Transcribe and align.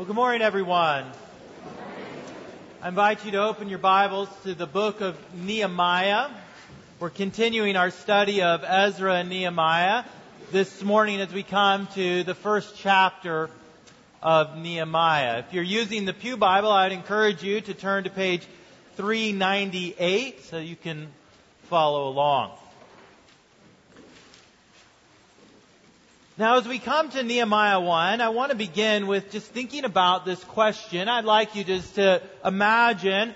Well, 0.00 0.06
good 0.06 0.16
morning, 0.16 0.40
everyone. 0.40 1.04
I 2.80 2.88
invite 2.88 3.22
you 3.26 3.32
to 3.32 3.42
open 3.42 3.68
your 3.68 3.78
Bibles 3.78 4.30
to 4.44 4.54
the 4.54 4.64
book 4.64 5.02
of 5.02 5.14
Nehemiah. 5.34 6.30
We're 6.98 7.10
continuing 7.10 7.76
our 7.76 7.90
study 7.90 8.40
of 8.40 8.64
Ezra 8.64 9.16
and 9.16 9.28
Nehemiah 9.28 10.04
this 10.52 10.82
morning 10.82 11.20
as 11.20 11.30
we 11.34 11.42
come 11.42 11.86
to 11.96 12.24
the 12.24 12.34
first 12.34 12.78
chapter 12.78 13.50
of 14.22 14.56
Nehemiah. 14.56 15.40
If 15.40 15.52
you're 15.52 15.62
using 15.62 16.06
the 16.06 16.14
Pew 16.14 16.38
Bible, 16.38 16.72
I'd 16.72 16.92
encourage 16.92 17.42
you 17.42 17.60
to 17.60 17.74
turn 17.74 18.04
to 18.04 18.10
page 18.10 18.46
398 18.96 20.44
so 20.44 20.56
you 20.56 20.76
can 20.76 21.08
follow 21.64 22.08
along. 22.08 22.52
Now, 26.40 26.56
as 26.56 26.66
we 26.66 26.78
come 26.78 27.10
to 27.10 27.22
Nehemiah 27.22 27.80
1, 27.80 28.22
I 28.22 28.30
want 28.30 28.50
to 28.50 28.56
begin 28.56 29.06
with 29.06 29.30
just 29.30 29.48
thinking 29.48 29.84
about 29.84 30.24
this 30.24 30.42
question. 30.42 31.06
I'd 31.06 31.26
like 31.26 31.54
you 31.54 31.64
just 31.64 31.96
to 31.96 32.22
imagine 32.42 33.34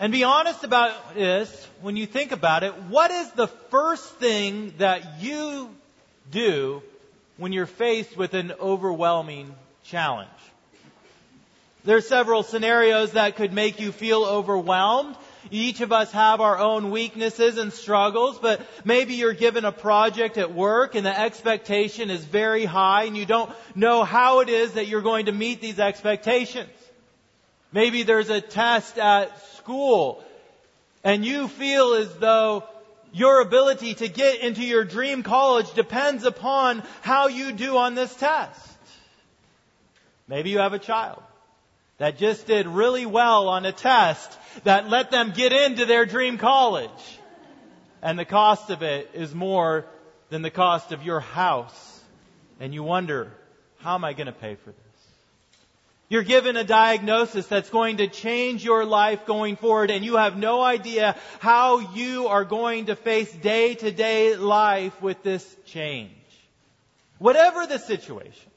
and 0.00 0.12
be 0.12 0.24
honest 0.24 0.64
about 0.64 1.14
this 1.14 1.68
when 1.82 1.94
you 1.94 2.04
think 2.04 2.32
about 2.32 2.64
it. 2.64 2.74
What 2.88 3.12
is 3.12 3.30
the 3.30 3.46
first 3.46 4.16
thing 4.16 4.74
that 4.78 5.20
you 5.22 5.70
do 6.32 6.82
when 7.36 7.52
you're 7.52 7.66
faced 7.66 8.16
with 8.16 8.34
an 8.34 8.50
overwhelming 8.60 9.54
challenge? 9.84 10.28
There 11.84 11.96
are 11.96 12.00
several 12.00 12.42
scenarios 12.42 13.12
that 13.12 13.36
could 13.36 13.52
make 13.52 13.78
you 13.78 13.92
feel 13.92 14.24
overwhelmed. 14.24 15.14
Each 15.50 15.80
of 15.80 15.92
us 15.92 16.10
have 16.12 16.40
our 16.40 16.58
own 16.58 16.90
weaknesses 16.90 17.56
and 17.56 17.72
struggles, 17.72 18.38
but 18.38 18.60
maybe 18.84 19.14
you're 19.14 19.32
given 19.32 19.64
a 19.64 19.72
project 19.72 20.38
at 20.38 20.52
work 20.52 20.94
and 20.94 21.06
the 21.06 21.18
expectation 21.18 22.10
is 22.10 22.24
very 22.24 22.64
high 22.64 23.04
and 23.04 23.16
you 23.16 23.26
don't 23.26 23.50
know 23.74 24.04
how 24.04 24.40
it 24.40 24.48
is 24.48 24.72
that 24.72 24.86
you're 24.86 25.02
going 25.02 25.26
to 25.26 25.32
meet 25.32 25.60
these 25.60 25.78
expectations. 25.78 26.70
Maybe 27.72 28.02
there's 28.02 28.30
a 28.30 28.40
test 28.40 28.98
at 28.98 29.38
school 29.56 30.22
and 31.04 31.24
you 31.24 31.48
feel 31.48 31.94
as 31.94 32.12
though 32.16 32.64
your 33.12 33.40
ability 33.40 33.94
to 33.94 34.08
get 34.08 34.40
into 34.40 34.62
your 34.62 34.84
dream 34.84 35.22
college 35.22 35.72
depends 35.74 36.24
upon 36.24 36.82
how 37.00 37.28
you 37.28 37.52
do 37.52 37.76
on 37.76 37.94
this 37.94 38.14
test. 38.14 38.60
Maybe 40.28 40.50
you 40.50 40.58
have 40.58 40.72
a 40.72 40.78
child 40.78 41.22
that 41.98 42.18
just 42.18 42.46
did 42.46 42.66
really 42.66 43.06
well 43.06 43.48
on 43.48 43.64
a 43.64 43.72
test 43.72 44.38
that 44.64 44.88
let 44.88 45.10
them 45.10 45.32
get 45.34 45.52
into 45.52 45.86
their 45.86 46.06
dream 46.06 46.38
college. 46.38 46.90
And 48.02 48.18
the 48.18 48.24
cost 48.24 48.70
of 48.70 48.82
it 48.82 49.10
is 49.14 49.34
more 49.34 49.86
than 50.28 50.42
the 50.42 50.50
cost 50.50 50.92
of 50.92 51.02
your 51.02 51.20
house. 51.20 52.00
And 52.60 52.74
you 52.74 52.82
wonder, 52.82 53.32
how 53.78 53.94
am 53.94 54.04
I 54.04 54.12
going 54.12 54.26
to 54.26 54.32
pay 54.32 54.56
for 54.56 54.70
this? 54.70 54.86
You're 56.08 56.22
given 56.22 56.56
a 56.56 56.62
diagnosis 56.62 57.48
that's 57.48 57.70
going 57.70 57.96
to 57.96 58.06
change 58.06 58.64
your 58.64 58.84
life 58.84 59.26
going 59.26 59.56
forward 59.56 59.90
and 59.90 60.04
you 60.04 60.16
have 60.16 60.36
no 60.36 60.62
idea 60.62 61.16
how 61.40 61.80
you 61.94 62.28
are 62.28 62.44
going 62.44 62.86
to 62.86 62.94
face 62.94 63.32
day 63.32 63.74
to 63.74 63.90
day 63.90 64.36
life 64.36 65.02
with 65.02 65.22
this 65.24 65.56
change. 65.64 66.12
Whatever 67.18 67.66
the 67.66 67.78
situation, 67.78 68.50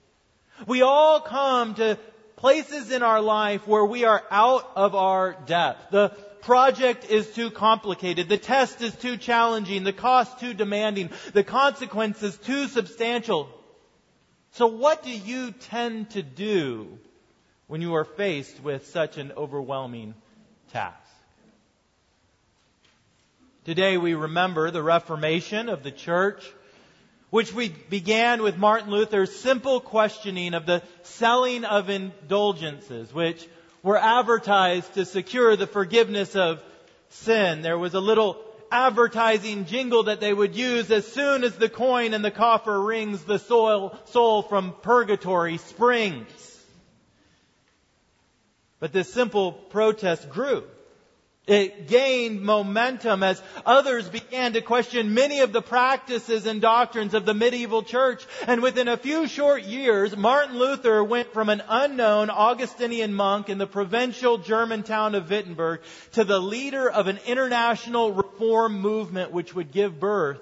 we 0.67 0.83
all 0.83 1.21
come 1.21 1.73
to 1.75 1.97
places 2.39 2.89
in 2.89 3.03
our 3.03 3.21
life 3.21 3.67
where 3.67 3.85
we 3.85 4.05
are 4.05 4.23
out 4.31 4.71
of 4.75 4.95
our 4.95 5.33
depth. 5.45 5.91
The 5.91 6.09
project 6.41 7.09
is 7.09 7.29
too 7.33 7.51
complicated. 7.51 8.29
The 8.29 8.37
test 8.37 8.81
is 8.81 8.95
too 8.95 9.17
challenging. 9.17 9.83
The 9.83 9.93
cost 9.93 10.39
too 10.39 10.53
demanding. 10.53 11.09
The 11.33 11.43
consequences 11.43 12.37
too 12.37 12.67
substantial. 12.67 13.49
So 14.53 14.67
what 14.67 15.03
do 15.03 15.11
you 15.11 15.51
tend 15.51 16.11
to 16.11 16.23
do 16.23 16.97
when 17.67 17.81
you 17.81 17.95
are 17.95 18.05
faced 18.05 18.63
with 18.63 18.87
such 18.87 19.17
an 19.17 19.33
overwhelming 19.35 20.13
task? 20.71 20.95
Today 23.65 23.97
we 23.97 24.13
remember 24.13 24.71
the 24.71 24.81
Reformation 24.81 25.67
of 25.67 25.83
the 25.83 25.91
church 25.91 26.49
which 27.29 27.53
we 27.53 27.69
began 27.69 28.41
with 28.41 28.57
Martin 28.57 28.89
Luther's 28.89 29.35
simple 29.35 29.79
questioning 29.79 30.53
of 30.53 30.65
the 30.65 30.81
selling 31.03 31.65
of 31.65 31.89
indulgences, 31.89 33.13
which 33.13 33.47
were 33.83 33.97
advertised 33.97 34.93
to 34.95 35.05
secure 35.05 35.55
the 35.55 35.67
forgiveness 35.67 36.35
of 36.35 36.61
sin. 37.09 37.61
There 37.61 37.77
was 37.77 37.93
a 37.93 37.99
little 37.99 38.37
advertising 38.71 39.65
jingle 39.65 40.03
that 40.03 40.19
they 40.19 40.33
would 40.33 40.55
use 40.55 40.91
as 40.91 41.07
soon 41.07 41.43
as 41.43 41.55
the 41.55 41.69
coin 41.69 42.13
in 42.13 42.21
the 42.21 42.31
coffer 42.31 42.79
rings, 42.79 43.23
the 43.23 43.39
soul, 43.39 43.97
soul 44.05 44.41
from 44.41 44.73
purgatory 44.81 45.57
springs. 45.57 46.27
But 48.79 48.93
this 48.93 49.11
simple 49.11 49.51
protest 49.51 50.29
grew. 50.29 50.63
It 51.49 51.87
gained 51.87 52.43
momentum 52.43 53.23
as 53.23 53.41
others 53.65 54.07
began 54.07 54.53
to 54.53 54.61
question 54.61 55.15
many 55.15 55.39
of 55.39 55.51
the 55.51 55.63
practices 55.63 56.45
and 56.45 56.61
doctrines 56.61 57.15
of 57.15 57.25
the 57.25 57.33
medieval 57.33 57.81
church. 57.81 58.23
And 58.45 58.61
within 58.61 58.87
a 58.87 58.97
few 58.97 59.27
short 59.27 59.63
years, 59.63 60.15
Martin 60.15 60.59
Luther 60.59 61.03
went 61.03 61.33
from 61.33 61.49
an 61.49 61.63
unknown 61.67 62.29
Augustinian 62.29 63.15
monk 63.15 63.49
in 63.49 63.57
the 63.57 63.65
provincial 63.65 64.37
German 64.37 64.83
town 64.83 65.15
of 65.15 65.31
Wittenberg 65.31 65.81
to 66.11 66.23
the 66.23 66.39
leader 66.39 66.87
of 66.87 67.07
an 67.07 67.17
international 67.25 68.11
reform 68.13 68.79
movement 68.79 69.31
which 69.31 69.55
would 69.55 69.71
give 69.71 69.99
birth 69.99 70.41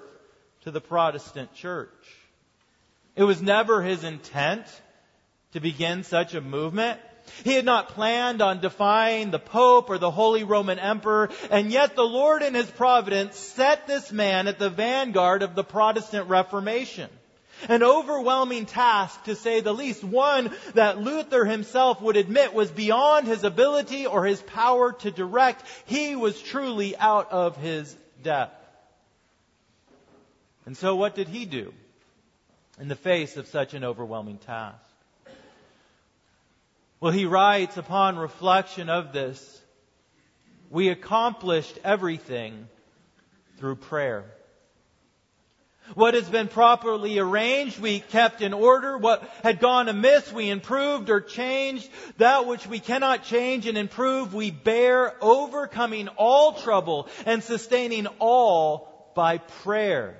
to 0.64 0.70
the 0.70 0.82
Protestant 0.82 1.54
church. 1.54 1.88
It 3.16 3.24
was 3.24 3.40
never 3.40 3.80
his 3.82 4.04
intent 4.04 4.66
to 5.54 5.60
begin 5.60 6.02
such 6.04 6.34
a 6.34 6.42
movement. 6.42 7.00
He 7.44 7.54
had 7.54 7.64
not 7.64 7.90
planned 7.90 8.42
on 8.42 8.60
defying 8.60 9.30
the 9.30 9.38
Pope 9.38 9.90
or 9.90 9.98
the 9.98 10.10
Holy 10.10 10.44
Roman 10.44 10.78
Emperor, 10.78 11.30
and 11.50 11.70
yet 11.70 11.96
the 11.96 12.02
Lord 12.02 12.42
in 12.42 12.54
His 12.54 12.70
providence 12.70 13.36
set 13.36 13.86
this 13.86 14.12
man 14.12 14.48
at 14.48 14.58
the 14.58 14.70
vanguard 14.70 15.42
of 15.42 15.54
the 15.54 15.64
Protestant 15.64 16.28
Reformation. 16.28 17.10
An 17.68 17.82
overwhelming 17.82 18.66
task, 18.66 19.24
to 19.24 19.34
say 19.34 19.60
the 19.60 19.74
least, 19.74 20.04
one 20.04 20.52
that 20.74 21.00
Luther 21.00 21.44
himself 21.44 22.00
would 22.00 22.16
admit 22.16 22.54
was 22.54 22.70
beyond 22.70 23.26
his 23.26 23.42
ability 23.42 24.06
or 24.06 24.24
his 24.24 24.40
power 24.40 24.92
to 24.92 25.10
direct. 25.10 25.64
He 25.86 26.14
was 26.14 26.40
truly 26.40 26.96
out 26.96 27.32
of 27.32 27.56
his 27.56 27.96
depth. 28.22 28.54
And 30.66 30.76
so 30.76 30.94
what 30.94 31.14
did 31.14 31.28
he 31.28 31.46
do 31.46 31.72
in 32.78 32.88
the 32.88 32.94
face 32.94 33.36
of 33.36 33.48
such 33.48 33.74
an 33.74 33.84
overwhelming 33.84 34.38
task? 34.38 34.87
Well, 37.00 37.12
he 37.12 37.26
writes 37.26 37.76
upon 37.76 38.18
reflection 38.18 38.88
of 38.88 39.12
this, 39.12 39.60
we 40.70 40.88
accomplished 40.88 41.78
everything 41.84 42.68
through 43.58 43.76
prayer. 43.76 44.24
What 45.94 46.14
has 46.14 46.28
been 46.28 46.48
properly 46.48 47.18
arranged, 47.18 47.78
we 47.78 48.00
kept 48.00 48.42
in 48.42 48.52
order. 48.52 48.98
What 48.98 49.22
had 49.42 49.58
gone 49.58 49.88
amiss, 49.88 50.30
we 50.30 50.50
improved 50.50 51.08
or 51.08 51.20
changed. 51.20 51.88
That 52.18 52.46
which 52.46 52.66
we 52.66 52.78
cannot 52.78 53.24
change 53.24 53.66
and 53.66 53.78
improve, 53.78 54.34
we 54.34 54.50
bear, 54.50 55.14
overcoming 55.22 56.08
all 56.08 56.52
trouble 56.52 57.08
and 57.24 57.42
sustaining 57.42 58.06
all 58.18 59.10
by 59.14 59.38
prayer. 59.38 60.18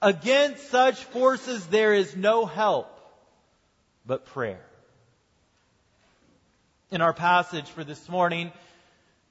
Against 0.00 0.70
such 0.70 1.02
forces 1.02 1.66
there 1.66 1.94
is 1.94 2.14
no 2.14 2.46
help 2.46 2.88
but 4.06 4.26
prayer. 4.26 4.67
In 6.90 7.02
our 7.02 7.12
passage 7.12 7.68
for 7.68 7.84
this 7.84 8.08
morning, 8.08 8.50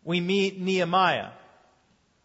we 0.03 0.19
meet 0.21 0.59
Nehemiah. 0.59 1.31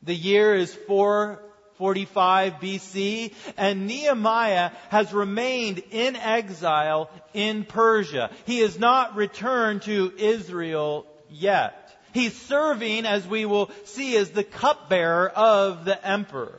The 0.02 0.14
year 0.14 0.54
is 0.54 0.74
445 0.74 2.54
BC, 2.54 3.32
and 3.56 3.86
Nehemiah 3.86 4.72
has 4.90 5.14
remained 5.14 5.82
in 5.90 6.16
exile 6.16 7.08
in 7.32 7.64
Persia. 7.64 8.30
He 8.44 8.58
has 8.58 8.78
not 8.78 9.16
returned 9.16 9.82
to 9.82 10.12
Israel 10.18 11.06
yet. 11.30 11.98
He's 12.12 12.36
serving, 12.42 13.06
as 13.06 13.26
we 13.26 13.46
will 13.46 13.70
see, 13.84 14.18
as 14.18 14.32
the 14.32 14.44
cupbearer 14.44 15.30
of 15.30 15.86
the 15.86 16.06
emperor. 16.06 16.58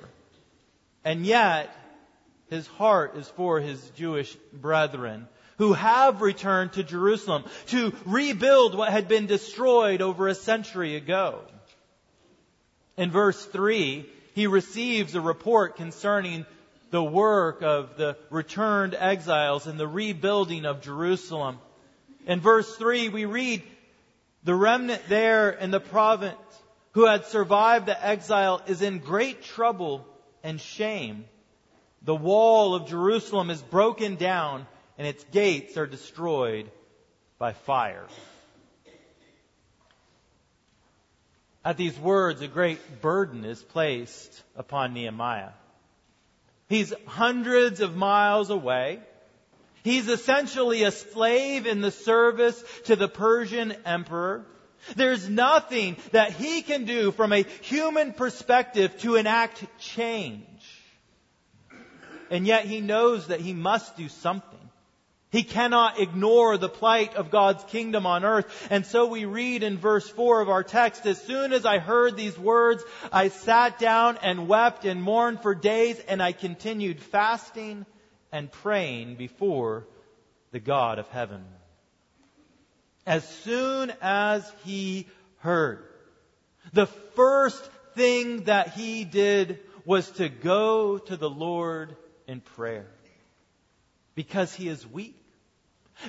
And 1.05 1.27
yet, 1.27 1.69
his 2.49 2.65
heart 2.65 3.17
is 3.17 3.27
for 3.27 3.59
his 3.59 3.87
Jewish 3.91 4.35
brethren 4.51 5.27
who 5.63 5.71
have 5.71 6.21
returned 6.21 6.73
to 6.73 6.83
Jerusalem 6.83 7.45
to 7.67 7.93
rebuild 8.05 8.75
what 8.75 8.91
had 8.91 9.07
been 9.07 9.27
destroyed 9.27 10.01
over 10.01 10.27
a 10.27 10.35
century 10.35 10.97
ago. 10.97 11.39
In 12.97 13.11
verse 13.11 13.45
3, 13.45 14.05
he 14.35 14.47
receives 14.47 15.15
a 15.15 15.21
report 15.21 15.77
concerning 15.77 16.45
the 16.91 17.01
work 17.01 17.61
of 17.61 17.95
the 17.95 18.17
returned 18.29 18.93
exiles 18.93 19.65
and 19.65 19.79
the 19.79 19.87
rebuilding 19.87 20.65
of 20.65 20.81
Jerusalem. 20.81 21.59
In 22.27 22.41
verse 22.41 22.75
3, 22.75 23.07
we 23.07 23.23
read, 23.23 23.63
the 24.43 24.55
remnant 24.55 25.03
there 25.07 25.49
in 25.49 25.71
the 25.71 25.79
province 25.79 26.35
who 26.91 27.05
had 27.05 27.25
survived 27.27 27.85
the 27.85 28.05
exile 28.05 28.61
is 28.67 28.81
in 28.81 28.99
great 28.99 29.43
trouble 29.43 30.05
and 30.43 30.59
shame. 30.59 31.23
The 32.01 32.13
wall 32.13 32.75
of 32.75 32.89
Jerusalem 32.89 33.49
is 33.49 33.61
broken 33.61 34.17
down 34.17 34.67
and 34.97 35.07
its 35.07 35.23
gates 35.25 35.77
are 35.77 35.87
destroyed 35.87 36.69
by 37.39 37.53
fire. 37.53 38.05
At 41.65 41.77
these 41.77 41.97
words, 41.97 42.41
a 42.41 42.47
great 42.47 43.01
burden 43.01 43.45
is 43.45 43.61
placed 43.61 44.43
upon 44.55 44.93
Nehemiah. 44.93 45.51
He's 46.67 46.93
hundreds 47.05 47.79
of 47.79 47.95
miles 47.95 48.49
away. 48.49 48.99
He's 49.83 50.07
essentially 50.07 50.83
a 50.83 50.91
slave 50.91 51.65
in 51.65 51.81
the 51.81 51.91
service 51.91 52.61
to 52.85 52.95
the 52.95 53.07
Persian 53.07 53.73
emperor. 53.85 54.45
There's 54.95 55.29
nothing 55.29 55.97
that 56.11 56.31
he 56.31 56.61
can 56.61 56.85
do 56.85 57.11
from 57.11 57.31
a 57.31 57.45
human 57.61 58.13
perspective 58.13 58.97
to 58.99 59.15
enact 59.15 59.63
change. 59.79 60.45
And 62.29 62.45
yet 62.47 62.65
he 62.65 62.81
knows 62.81 63.27
that 63.27 63.39
he 63.39 63.53
must 63.53 63.95
do 63.95 64.09
something. 64.09 64.62
He 65.33 65.41
cannot 65.41 65.99
ignore 65.99 66.59
the 66.59 66.69
plight 66.69 67.15
of 67.15 67.31
God's 67.31 67.63
kingdom 67.63 68.05
on 68.05 68.23
earth. 68.23 68.67
And 68.69 68.85
so 68.85 69.07
we 69.07 69.25
read 69.25 69.63
in 69.63 69.79
verse 69.79 70.07
4 70.07 70.41
of 70.41 70.49
our 70.49 70.63
text, 70.63 71.07
as 71.07 71.19
soon 71.19 71.53
as 71.53 71.65
I 71.65 71.79
heard 71.79 72.15
these 72.15 72.37
words, 72.37 72.83
I 73.11 73.29
sat 73.29 73.79
down 73.79 74.19
and 74.21 74.47
wept 74.47 74.85
and 74.85 75.01
mourned 75.01 75.41
for 75.41 75.55
days, 75.55 75.99
and 76.07 76.21
I 76.21 76.33
continued 76.33 77.01
fasting 77.01 77.87
and 78.31 78.51
praying 78.51 79.15
before 79.15 79.87
the 80.51 80.59
God 80.59 80.99
of 80.99 81.07
heaven. 81.07 81.43
As 83.07 83.27
soon 83.27 83.91
as 84.03 84.49
he 84.65 85.07
heard, 85.37 85.83
the 86.73 86.85
first 86.85 87.67
thing 87.95 88.43
that 88.43 88.73
he 88.73 89.03
did 89.03 89.57
was 89.83 90.11
to 90.11 90.29
go 90.29 90.99
to 90.99 91.17
the 91.17 91.29
Lord 91.29 91.97
in 92.27 92.39
prayer. 92.39 92.85
Because 94.13 94.53
he 94.53 94.67
is 94.67 94.85
weak 94.85 95.22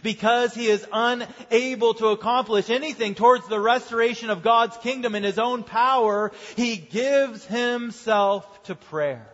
because 0.03 0.55
he 0.55 0.67
is 0.67 0.87
unable 0.93 1.95
to 1.95 2.09
accomplish 2.09 2.71
anything 2.71 3.15
towards 3.15 3.47
the 3.49 3.61
restoration 3.61 4.31
of 4.31 4.43
God's 4.43 4.77
kingdom 4.79 5.15
in 5.15 5.23
his 5.23 5.39
own 5.39 5.63
power, 5.63 6.33
he 6.57 6.77
gives 6.77 7.45
himself 7.47 8.63
to 8.65 8.75
prayer. 8.75 9.29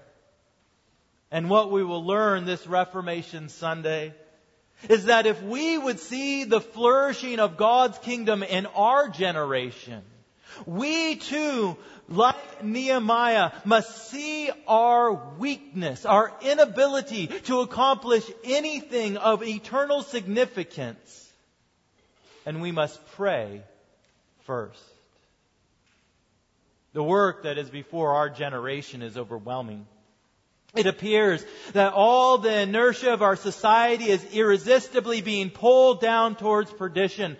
And 1.30 1.48
what 1.48 1.70
we 1.70 1.84
will 1.84 2.04
learn 2.04 2.44
this 2.44 2.66
Reformation 2.66 3.48
Sunday 3.48 4.14
is 4.88 5.06
that 5.06 5.26
if 5.26 5.42
we 5.42 5.76
would 5.78 6.00
see 6.00 6.44
the 6.44 6.60
flourishing 6.60 7.38
of 7.38 7.56
God's 7.56 7.98
kingdom 7.98 8.42
in 8.42 8.66
our 8.66 9.08
generation, 9.08 10.02
we 10.66 11.16
too 11.16 11.76
like 12.10 12.64
Nehemiah, 12.64 13.52
must 13.64 14.10
see 14.10 14.50
our 14.66 15.12
weakness, 15.38 16.04
our 16.04 16.32
inability 16.42 17.28
to 17.44 17.60
accomplish 17.60 18.24
anything 18.42 19.16
of 19.16 19.44
eternal 19.44 20.02
significance, 20.02 21.32
and 22.44 22.60
we 22.60 22.72
must 22.72 23.00
pray 23.12 23.62
first. 24.40 24.82
The 26.92 27.02
work 27.02 27.44
that 27.44 27.56
is 27.56 27.70
before 27.70 28.14
our 28.16 28.28
generation 28.28 29.02
is 29.02 29.16
overwhelming. 29.16 29.86
It 30.74 30.86
appears 30.86 31.44
that 31.72 31.92
all 31.92 32.38
the 32.38 32.60
inertia 32.60 33.12
of 33.12 33.22
our 33.22 33.36
society 33.36 34.08
is 34.08 34.24
irresistibly 34.32 35.20
being 35.20 35.50
pulled 35.50 36.00
down 36.00 36.34
towards 36.34 36.72
perdition. 36.72 37.36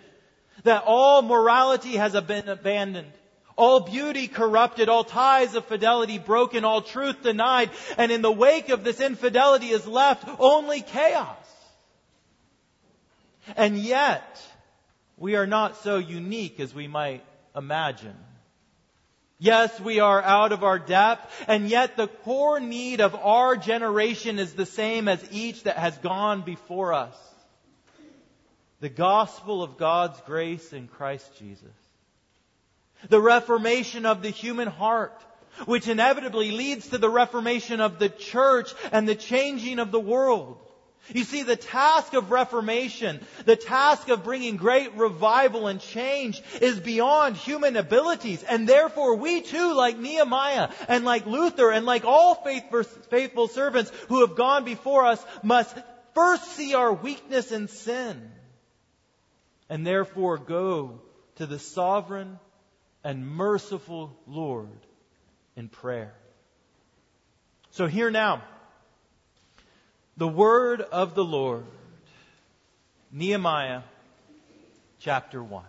That 0.65 0.85
all 0.87 1.23
morality 1.23 1.97
has 1.97 2.19
been 2.21 2.49
abandoned 2.49 3.13
all 3.61 3.81
beauty 3.81 4.27
corrupted, 4.27 4.89
all 4.89 5.05
ties 5.05 5.55
of 5.55 5.67
fidelity 5.67 6.19
broken, 6.19 6.65
all 6.65 6.81
truth 6.81 7.23
denied, 7.23 7.69
and 7.99 8.11
in 8.11 8.23
the 8.23 8.33
wake 8.33 8.71
of 8.71 8.85
this 8.85 9.01
infidelity 9.01 9.69
is 9.69 9.87
left 9.87 10.27
only 10.39 10.81
chaos. 10.81 11.37
And 13.57 13.77
yet, 13.77 14.41
we 15.19 15.37
are 15.37 15.47
not 15.47 15.77
so 15.83 15.99
unique 15.99 16.59
as 16.59 16.75
we 16.75 16.89
might 16.89 17.23
imagine. 17.55 18.17
Yes, 19.39 19.79
we 19.79 20.01
are 20.01 20.23
out 20.23 20.53
of 20.53 20.65
our 20.65 20.79
depth, 20.79 21.45
and 21.47 21.69
yet 21.69 21.99
the 21.99 22.09
core 22.09 22.61
need 22.61 23.03
of 23.03 23.15
our 23.15 23.57
generation 23.57 24.39
is 24.39 24.55
the 24.55 24.67
same 24.67 25.07
as 25.07 25.23
each 25.31 25.65
that 25.65 25.77
has 25.77 25.97
gone 25.99 26.43
before 26.43 26.95
us. 26.95 27.30
The 28.81 28.89
gospel 28.89 29.63
of 29.63 29.77
God's 29.77 30.21
grace 30.23 30.73
in 30.73 30.89
Christ 30.89 31.31
Jesus 31.39 31.73
the 33.09 33.21
reformation 33.21 34.07
of 34.07 34.23
the 34.23 34.31
human 34.31 34.69
heart, 34.69 35.19
which 35.65 35.89
inevitably 35.89 36.51
leads 36.51 36.89
to 36.89 36.99
the 36.99 37.11
reformation 37.11 37.81
of 37.81 37.99
the 37.99 38.09
church 38.09 38.73
and 38.93 39.09
the 39.09 39.15
changing 39.15 39.79
of 39.79 39.91
the 39.91 40.01
world. 40.01 40.59
You 41.09 41.25
see, 41.25 41.43
the 41.43 41.57
task 41.57 42.13
of 42.13 42.31
reformation, 42.31 43.25
the 43.47 43.57
task 43.57 44.11
of 44.11 44.23
bringing 44.23 44.57
great 44.57 44.95
revival 44.95 45.67
and 45.67 45.81
change 45.81 46.43
is 46.61 46.79
beyond 46.79 47.37
human 47.37 47.77
abilities. 47.77 48.43
And 48.43 48.69
therefore 48.69 49.17
we 49.17 49.41
too, 49.41 49.75
like 49.75 49.99
Nehemiah 49.99 50.69
and 50.89 51.05
like 51.05 51.27
Luther 51.27 51.73
and 51.73 51.87
like 51.87 52.05
all 52.05 52.35
faithful 52.35 53.49
servants 53.49 53.91
who 54.09 54.21
have 54.21 54.37
gone 54.37 54.65
before 54.65 55.07
us, 55.07 55.25
must 55.43 55.75
first 56.15 56.45
see 56.53 56.75
our 56.75 56.93
weakness 56.93 57.51
and 57.51 57.69
sin. 57.71 58.31
And 59.71 59.87
therefore 59.87 60.37
go 60.37 61.01
to 61.37 61.47
the 61.47 61.59
sovereign 61.59 62.39
and 63.03 63.27
merciful 63.27 64.15
Lord 64.27 64.69
in 65.57 65.69
prayer. 65.69 66.13
So 67.71 67.87
here 67.87 68.11
now, 68.11 68.43
the 70.17 70.29
word 70.29 70.81
of 70.81 71.15
the 71.15 71.25
Lord, 71.25 71.65
Nehemiah 73.13 73.83
chapter 74.99 75.43
1. 75.43 75.65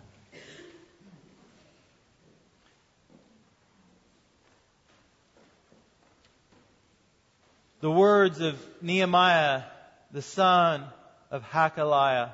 The 7.80 7.90
words 7.90 8.40
of 8.40 8.60
Nehemiah, 8.80 9.62
the 10.10 10.22
son 10.22 10.84
of 11.30 11.42
Hacaliah. 11.44 12.30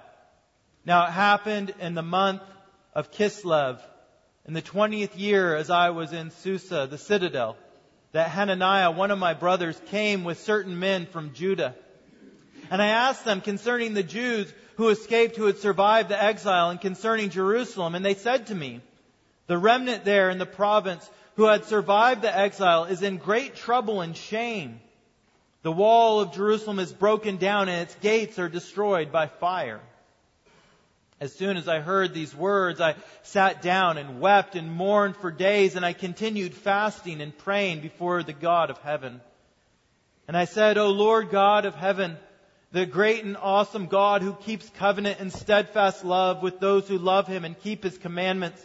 Now 0.89 1.05
it 1.05 1.11
happened 1.11 1.75
in 1.81 1.93
the 1.93 2.03
month 2.03 2.41
of 2.95 3.13
Kislev 3.13 3.79
in 4.47 4.55
the 4.55 4.63
20th 4.63 5.19
year 5.19 5.55
as 5.55 5.69
I 5.69 5.91
was 5.91 6.15
in 6.15 6.31
Susa, 6.31 6.89
the 6.91 6.97
citadel, 6.97 7.59
that 8.13 8.31
Hananiah, 8.31 8.91
one 8.91 9.11
of 9.11 9.19
my 9.19 9.35
brothers, 9.35 9.79
came 9.89 10.25
with 10.25 10.41
certain 10.41 10.79
men 10.79 11.05
from 11.05 11.35
Judah. 11.35 11.75
And 12.71 12.81
I 12.81 12.87
asked 12.87 13.27
them 13.27 13.43
concerning 13.43 13.93
the 13.93 14.03
Jews 14.03 14.51
who 14.79 14.89
escaped, 14.89 15.37
who 15.37 15.45
had 15.45 15.59
survived 15.59 16.09
the 16.09 16.23
exile, 16.23 16.71
and 16.71 16.81
concerning 16.81 17.29
Jerusalem. 17.29 17.95
And 17.95 18.03
they 18.03 18.15
said 18.15 18.47
to 18.47 18.55
me, 18.55 18.81
the 19.47 19.59
remnant 19.59 20.07
there 20.07 20.31
in 20.31 20.39
the 20.39 20.47
province 20.47 21.07
who 21.37 21.45
had 21.45 21.67
survived 21.67 22.23
the 22.23 22.35
exile 22.35 22.85
is 22.85 23.03
in 23.03 23.19
great 23.19 23.57
trouble 23.57 24.01
and 24.01 24.17
shame. 24.17 24.81
The 25.61 25.71
wall 25.71 26.21
of 26.21 26.33
Jerusalem 26.33 26.79
is 26.79 26.95
broken 26.95 27.37
down 27.37 27.69
and 27.69 27.83
its 27.83 27.95
gates 27.97 28.39
are 28.39 28.49
destroyed 28.49 29.13
by 29.13 29.27
fire. 29.27 29.83
As 31.21 31.35
soon 31.35 31.57
as 31.57 31.67
I 31.67 31.81
heard 31.81 32.15
these 32.15 32.35
words, 32.35 32.81
I 32.81 32.95
sat 33.23 33.61
down 33.61 33.99
and 33.99 34.21
wept 34.21 34.55
and 34.55 34.71
mourned 34.71 35.17
for 35.17 35.33
days, 35.33 35.75
and 35.75 35.85
I 35.85 35.93
continued 35.93 36.55
fasting 36.55 37.21
and 37.21 37.37
praying 37.37 37.81
before 37.81 38.23
the 38.23 38.33
God 38.33 38.71
of 38.71 38.79
heaven. 38.79 39.21
And 40.29 40.37
I 40.37 40.45
said, 40.45 40.79
O 40.79 40.91
Lord 40.91 41.31
God 41.31 41.65
of 41.65 41.75
heaven, 41.75 42.17
the 42.71 42.87
great 42.87 43.25
and 43.25 43.37
awesome 43.37 43.87
God 43.87 44.23
who 44.23 44.35
keeps 44.35 44.69
covenant 44.71 45.19
and 45.19 45.33
steadfast 45.33 46.05
love 46.05 46.43
with 46.43 46.61
those 46.61 46.87
who 46.87 46.99
love 46.99 47.27
him 47.27 47.45
and 47.45 47.59
keep 47.59 47.83
his 47.83 47.99
commandments, 47.99 48.65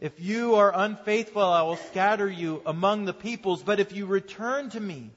if 0.00 0.20
you 0.20 0.54
are 0.54 0.72
unfaithful, 0.74 1.42
I 1.42 1.62
will 1.62 1.76
scatter 1.76 2.28
you 2.28 2.62
among 2.64 3.04
the 3.04 3.12
peoples. 3.12 3.62
But 3.62 3.80
if 3.80 3.92
you 3.92 4.06
return 4.06 4.70
to 4.70 4.80
me 4.80 5.10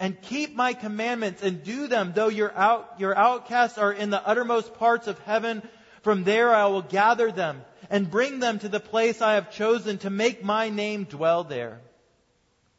and 0.00 0.20
keep 0.20 0.54
my 0.54 0.72
commandments 0.72 1.42
and 1.42 1.62
do 1.62 1.86
them, 1.86 2.12
though 2.14 2.28
your, 2.28 2.52
out, 2.56 2.96
your 2.98 3.16
outcasts 3.16 3.78
are 3.78 3.92
in 3.92 4.10
the 4.10 4.26
uttermost 4.26 4.74
parts 4.74 5.06
of 5.06 5.18
heaven, 5.20 5.62
from 6.02 6.24
there 6.24 6.52
I 6.52 6.66
will 6.66 6.82
gather 6.82 7.30
them 7.30 7.62
and 7.88 8.10
bring 8.10 8.40
them 8.40 8.58
to 8.58 8.68
the 8.68 8.80
place 8.80 9.22
I 9.22 9.34
have 9.34 9.52
chosen 9.52 9.98
to 9.98 10.10
make 10.10 10.42
my 10.42 10.70
name 10.70 11.04
dwell 11.04 11.44
there. 11.44 11.80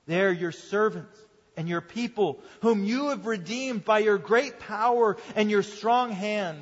There 0.06 0.34
your 0.34 0.52
servants 0.52 1.18
and 1.56 1.70
your 1.70 1.82
people, 1.82 2.40
whom 2.62 2.84
you 2.84 3.08
have 3.10 3.26
redeemed 3.26 3.86
by 3.86 4.00
your 4.00 4.18
great 4.18 4.60
power 4.60 5.18
and 5.36 5.50
your 5.50 5.64
strong 5.64 6.12
hand, 6.12 6.62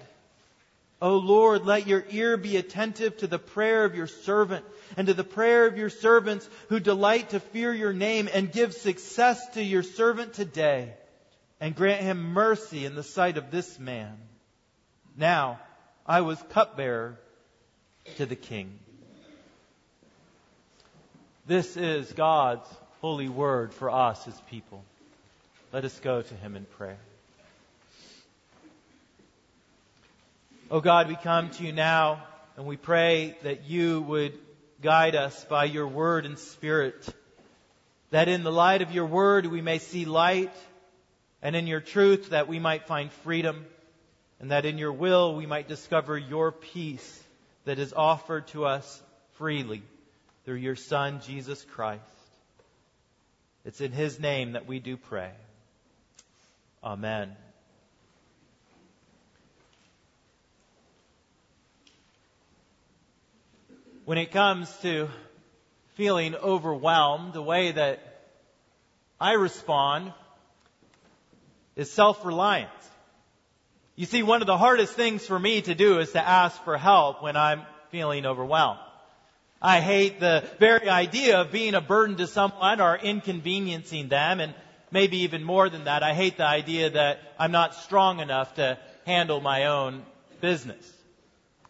O 1.02 1.18
Lord, 1.18 1.66
let 1.66 1.88
your 1.88 2.06
ear 2.10 2.38
be 2.38 2.56
attentive 2.56 3.18
to 3.18 3.28
the 3.28 3.38
prayer 3.38 3.84
of 3.84 3.96
your 3.96 4.08
servant 4.08 4.66
and 4.98 5.08
to 5.08 5.14
the 5.14 5.24
prayer 5.24 5.66
of 5.68 5.78
your 5.78 5.90
servants 5.90 6.50
who 6.70 6.80
delight 6.80 7.30
to 7.32 7.40
fear 7.40 7.74
your 7.74 7.94
name 7.94 8.30
and 8.32 8.52
give 8.52 8.74
success 8.74 9.40
to 9.54 9.64
your 9.64 9.84
servant 9.84 10.34
today 10.34 10.94
and 11.60 11.76
grant 11.76 12.02
him 12.02 12.34
mercy 12.34 12.86
in 12.86 12.96
the 12.96 13.04
sight 13.04 13.38
of 13.38 13.52
this 13.52 13.80
man. 13.80 14.18
Now 15.18 15.60
I 16.06 16.22
was 16.22 16.42
cupbearer 16.50 17.20
to 18.18 18.26
the 18.26 18.36
king. 18.36 18.80
This 21.48 21.78
is 21.78 22.12
God's 22.14 22.68
holy 23.02 23.30
word 23.30 23.74
for 23.74 23.90
us, 23.90 24.26
his 24.26 24.40
people. 24.50 24.84
Let 25.72 25.86
us 25.86 26.00
go 26.00 26.22
to 26.22 26.34
him 26.36 26.56
in 26.56 26.66
prayer. 26.66 26.98
Oh 30.72 30.82
God, 30.82 31.08
we 31.08 31.16
come 31.16 31.52
to 31.52 31.64
you 31.64 31.72
now 31.72 32.24
and 32.58 32.66
we 32.66 32.78
pray 32.78 33.38
that 33.44 33.66
you 33.66 34.02
would 34.02 34.34
guide 34.86 35.16
us 35.16 35.44
by 35.46 35.66
your 35.66 35.88
word 35.88 36.28
and 36.28 36.38
spirit, 36.38 37.10
that 38.12 38.28
in 38.28 38.44
the 38.44 38.52
light 38.52 38.84
of 38.84 38.92
your 38.92 39.08
word 39.08 39.48
we 39.48 39.60
may 39.60 39.80
see 39.80 40.06
light, 40.06 40.54
and 41.42 41.56
in 41.56 41.66
your 41.66 41.82
truth 41.82 42.30
that 42.30 42.48
we 42.48 42.60
might 42.60 42.86
find 42.86 43.12
freedom, 43.12 43.66
and 44.40 44.52
that 44.52 44.64
in 44.64 44.78
your 44.78 44.94
will 44.94 45.36
we 45.36 45.48
might 45.48 45.68
discover 45.68 46.16
your 46.16 46.52
peace 46.52 47.24
that 47.64 47.80
is 47.80 47.94
offered 47.94 48.46
to 48.50 48.66
us 48.66 49.02
freely 49.40 49.82
through 50.46 50.58
your 50.58 50.76
Son, 50.76 51.20
Jesus 51.26 51.66
Christ. 51.72 52.04
It's 53.66 53.82
in 53.82 53.92
his 53.92 54.20
name 54.20 54.52
that 54.52 54.68
we 54.68 54.80
do 54.80 54.98
pray. 54.98 55.32
Amen. 56.84 57.36
When 64.06 64.18
it 64.20 64.32
comes 64.32 64.72
to 64.84 65.10
feeling 65.96 66.36
overwhelmed, 66.36 67.34
the 67.34 67.42
way 67.42 67.72
that 67.72 68.00
I 69.20 69.34
respond 69.34 70.14
is 71.76 71.92
self-reliance. 71.92 72.70
You 73.96 74.06
see, 74.06 74.24
one 74.24 74.42
of 74.42 74.48
the 74.48 74.58
hardest 74.58 74.94
things 74.94 75.26
for 75.26 75.40
me 75.40 75.62
to 75.62 75.74
do 75.74 76.00
is 76.00 76.12
to 76.12 76.26
ask 76.26 76.64
for 76.64 76.78
help 76.78 77.24
when 77.24 77.36
I'm 77.36 77.64
feeling 77.90 78.26
overwhelmed. 78.26 78.80
I 79.62 79.82
hate 79.82 80.20
the 80.20 80.44
very 80.60 80.90
idea 80.90 81.42
of 81.42 81.52
being 81.52 81.74
a 81.74 81.82
burden 81.82 82.18
to 82.18 82.28
someone 82.28 82.82
or 82.82 82.98
inconveniencing 82.98 84.10
them 84.10 84.40
and 84.40 84.54
maybe 84.92 85.20
even 85.20 85.44
more 85.44 85.70
than 85.70 85.86
that, 85.86 86.04
I 86.04 86.14
hate 86.14 86.38
the 86.38 86.46
idea 86.46 86.92
that 86.92 87.20
I'm 87.40 87.52
not 87.52 87.74
strong 87.74 88.20
enough 88.20 88.56
to 88.56 88.78
handle 89.06 89.42
my 89.42 89.66
own 89.66 90.06
business. 90.42 90.95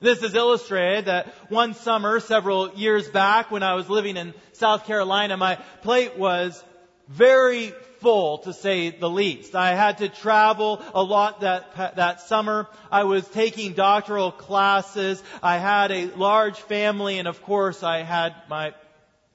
This 0.02 0.24
is 0.24 0.36
illustrated 0.36 1.06
that 1.06 1.28
one 1.50 1.74
summer, 1.74 2.20
several 2.20 2.74
years 2.74 3.08
back, 3.08 3.50
when 3.50 3.64
I 3.64 3.76
was 3.76 3.90
living 3.90 4.18
in 4.18 4.34
South 4.54 4.86
Carolina, 4.86 5.38
my 5.38 5.56
plate 5.84 6.18
was 6.18 6.62
very 7.08 7.74
full, 8.02 8.40
to 8.40 8.54
say 8.54 8.90
the 8.90 9.10
least. 9.10 9.56
I 9.56 9.74
had 9.74 10.00
to 10.00 10.10
travel 10.10 10.82
a 10.94 11.02
lot 11.02 11.42
that, 11.42 11.96
that 11.96 12.22
summer. 12.22 12.68
I 12.92 13.06
was 13.06 13.28
taking 13.30 13.74
doctoral 13.74 14.32
classes. 14.32 15.24
I 15.42 15.58
had 15.58 15.92
a 15.92 16.08
large 16.08 16.60
family, 16.60 17.18
and 17.18 17.28
of 17.28 17.42
course, 17.42 17.82
I 17.82 18.00
had 18.00 18.34
my 18.50 18.74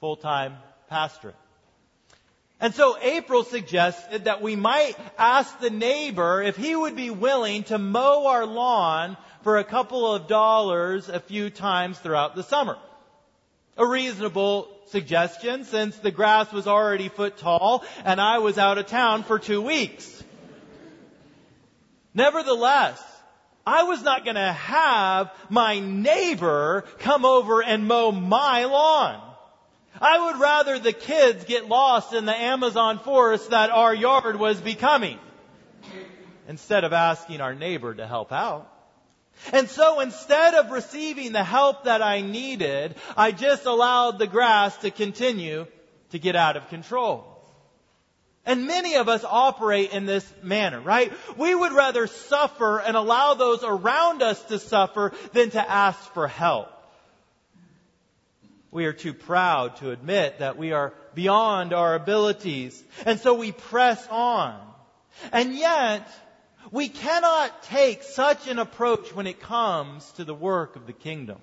full-time 0.01 0.57
pastorate. 0.89 1.37
And 2.61 2.75
so 2.75 2.99
April 3.01 3.45
suggested 3.45 4.25
that 4.25 4.43
we 4.43 4.55
might 4.55 4.95
ask 5.17 5.59
the 5.61 5.71
neighbor 5.71 6.43
if 6.43 6.57
he 6.57 6.77
would 6.77 6.95
be 6.95 7.09
willing 7.09 7.63
to 7.65 7.79
mow 7.79 8.27
our 8.27 8.45
lawn 8.45 9.17
for 9.43 9.59
a 9.59 9.65
couple 9.65 10.15
of 10.15 10.27
dollars 10.27 11.09
a 11.09 11.21
few 11.21 11.51
times 11.51 11.99
throughout 11.99 12.35
the 12.35 12.43
summer. 12.43 12.77
A 13.77 13.87
reasonable 13.87 14.69
suggestion 14.89 15.65
since 15.65 15.97
the 15.97 16.11
grass 16.11 16.53
was 16.53 16.67
already 16.67 17.09
foot 17.09 17.39
tall 17.39 17.85
and 18.05 18.21
I 18.21 18.39
was 18.39 18.59
out 18.59 18.79
of 18.79 18.87
town 18.87 19.23
for 19.23 19.39
two 19.39 19.63
weeks. 19.63 20.23
Nevertheless, 22.13 23.01
I 23.67 23.85
was 23.85 24.03
not 24.03 24.25
going 24.25 24.37
to 24.37 24.53
have 24.53 25.31
my 25.49 25.79
neighbor 25.79 26.85
come 26.99 27.25
over 27.25 27.63
and 27.63 27.87
mow 27.87 28.11
my 28.11 28.65
lawn. 28.65 29.21
I 30.01 30.27
would 30.27 30.41
rather 30.41 30.79
the 30.79 30.93
kids 30.93 31.45
get 31.45 31.69
lost 31.69 32.13
in 32.13 32.25
the 32.25 32.35
Amazon 32.35 32.99
forest 32.99 33.51
that 33.51 33.71
our 33.71 33.95
yard 33.95 34.37
was 34.37 34.61
becoming 34.61 35.19
instead 36.49 36.85
of 36.85 36.93
asking 36.93 37.41
our 37.41 37.55
neighbor 37.55 37.95
to 37.95 38.07
help 38.07 38.33
out. 38.33 38.71
And 39.53 39.69
so 39.69 40.01
instead 40.01 40.55
of 40.55 40.71
receiving 40.71 41.33
the 41.33 41.45
help 41.45 41.85
that 41.85 42.03
I 42.03 42.21
needed, 42.21 42.95
I 43.17 43.33
just 43.33 43.67
allowed 43.67 44.19
the 44.19 44.27
grass 44.27 44.77
to 44.79 44.91
continue 44.91 45.67
to 46.11 46.19
get 46.19 46.37
out 46.37 46.57
of 46.57 46.69
control. 46.69 47.27
And 48.47 48.67
many 48.67 48.97
of 48.97 49.09
us 49.09 49.25
operate 49.25 49.93
in 49.93 50.07
this 50.07 50.27
manner, 50.43 50.81
right? 50.81 51.13
We 51.37 51.55
would 51.55 51.73
rather 51.73 52.07
suffer 52.07 52.81
and 52.81 52.97
allow 52.97 53.35
those 53.35 53.63
around 53.63 54.23
us 54.23 54.43
to 54.45 54.59
suffer 54.59 55.13
than 55.33 55.51
to 55.51 55.71
ask 55.71 55.99
for 56.15 56.27
help. 56.27 56.69
We 58.71 58.87
are 58.87 58.93
too 58.93 59.13
proud 59.13 59.77
to 59.77 59.91
admit 59.91 60.39
that 60.39 60.57
we 60.57 60.73
are 60.73 60.95
beyond 61.15 61.73
our 61.73 61.95
abilities. 61.95 62.83
And 63.05 63.19
so 63.19 63.35
we 63.35 63.53
press 63.53 64.07
on. 64.09 64.61
And 65.33 65.55
yet, 65.55 66.09
we 66.71 66.89
cannot 66.89 67.63
take 67.65 68.03
such 68.03 68.49
an 68.49 68.59
approach 68.59 69.15
when 69.15 69.27
it 69.27 69.41
comes 69.41 70.11
to 70.13 70.25
the 70.25 70.35
work 70.35 70.77
of 70.77 70.87
the 70.87 70.93
kingdom. 70.93 71.39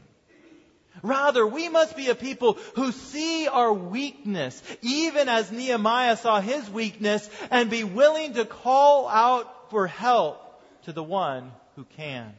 Rather, 1.03 1.45
we 1.45 1.69
must 1.69 1.95
be 1.95 2.09
a 2.09 2.15
people 2.15 2.57
who 2.75 2.91
see 2.91 3.47
our 3.47 3.71
weakness, 3.71 4.61
even 4.81 5.29
as 5.29 5.51
Nehemiah 5.51 6.17
saw 6.17 6.41
his 6.41 6.69
weakness, 6.69 7.29
and 7.51 7.69
be 7.69 7.83
willing 7.83 8.33
to 8.33 8.45
call 8.45 9.07
out 9.07 9.69
for 9.69 9.87
help 9.87 10.41
to 10.83 10.93
the 10.93 11.03
one 11.03 11.51
who 11.75 11.83
can. 11.83 12.33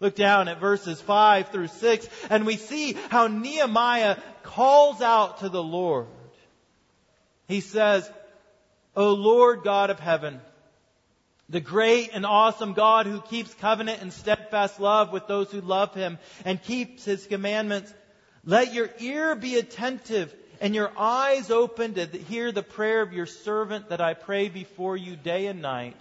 Look 0.00 0.16
down 0.16 0.48
at 0.48 0.60
verses 0.60 1.00
5 1.00 1.50
through 1.50 1.68
6, 1.68 2.08
and 2.30 2.46
we 2.46 2.56
see 2.56 2.94
how 3.10 3.26
Nehemiah 3.26 4.16
calls 4.42 5.02
out 5.02 5.40
to 5.40 5.48
the 5.48 5.62
Lord. 5.62 6.06
He 7.46 7.60
says, 7.60 8.10
O 8.96 9.12
Lord 9.12 9.62
God 9.62 9.90
of 9.90 10.00
heaven, 10.00 10.40
the 11.50 11.60
great 11.60 12.10
and 12.14 12.24
awesome 12.24 12.74
God 12.74 13.06
who 13.06 13.20
keeps 13.20 13.52
covenant 13.54 14.00
and 14.00 14.12
steadfast 14.12 14.78
love 14.78 15.12
with 15.12 15.26
those 15.26 15.50
who 15.50 15.60
love 15.60 15.94
him 15.94 16.18
and 16.44 16.62
keeps 16.62 17.04
his 17.04 17.26
commandments. 17.26 17.92
Let 18.44 18.72
your 18.72 18.88
ear 19.00 19.34
be 19.34 19.56
attentive 19.56 20.34
and 20.60 20.74
your 20.74 20.92
eyes 20.96 21.50
open 21.50 21.94
to 21.94 22.06
hear 22.06 22.52
the 22.52 22.62
prayer 22.62 23.02
of 23.02 23.12
your 23.12 23.26
servant 23.26 23.88
that 23.88 24.00
I 24.00 24.14
pray 24.14 24.48
before 24.48 24.96
you 24.96 25.16
day 25.16 25.46
and 25.46 25.60
night 25.60 26.00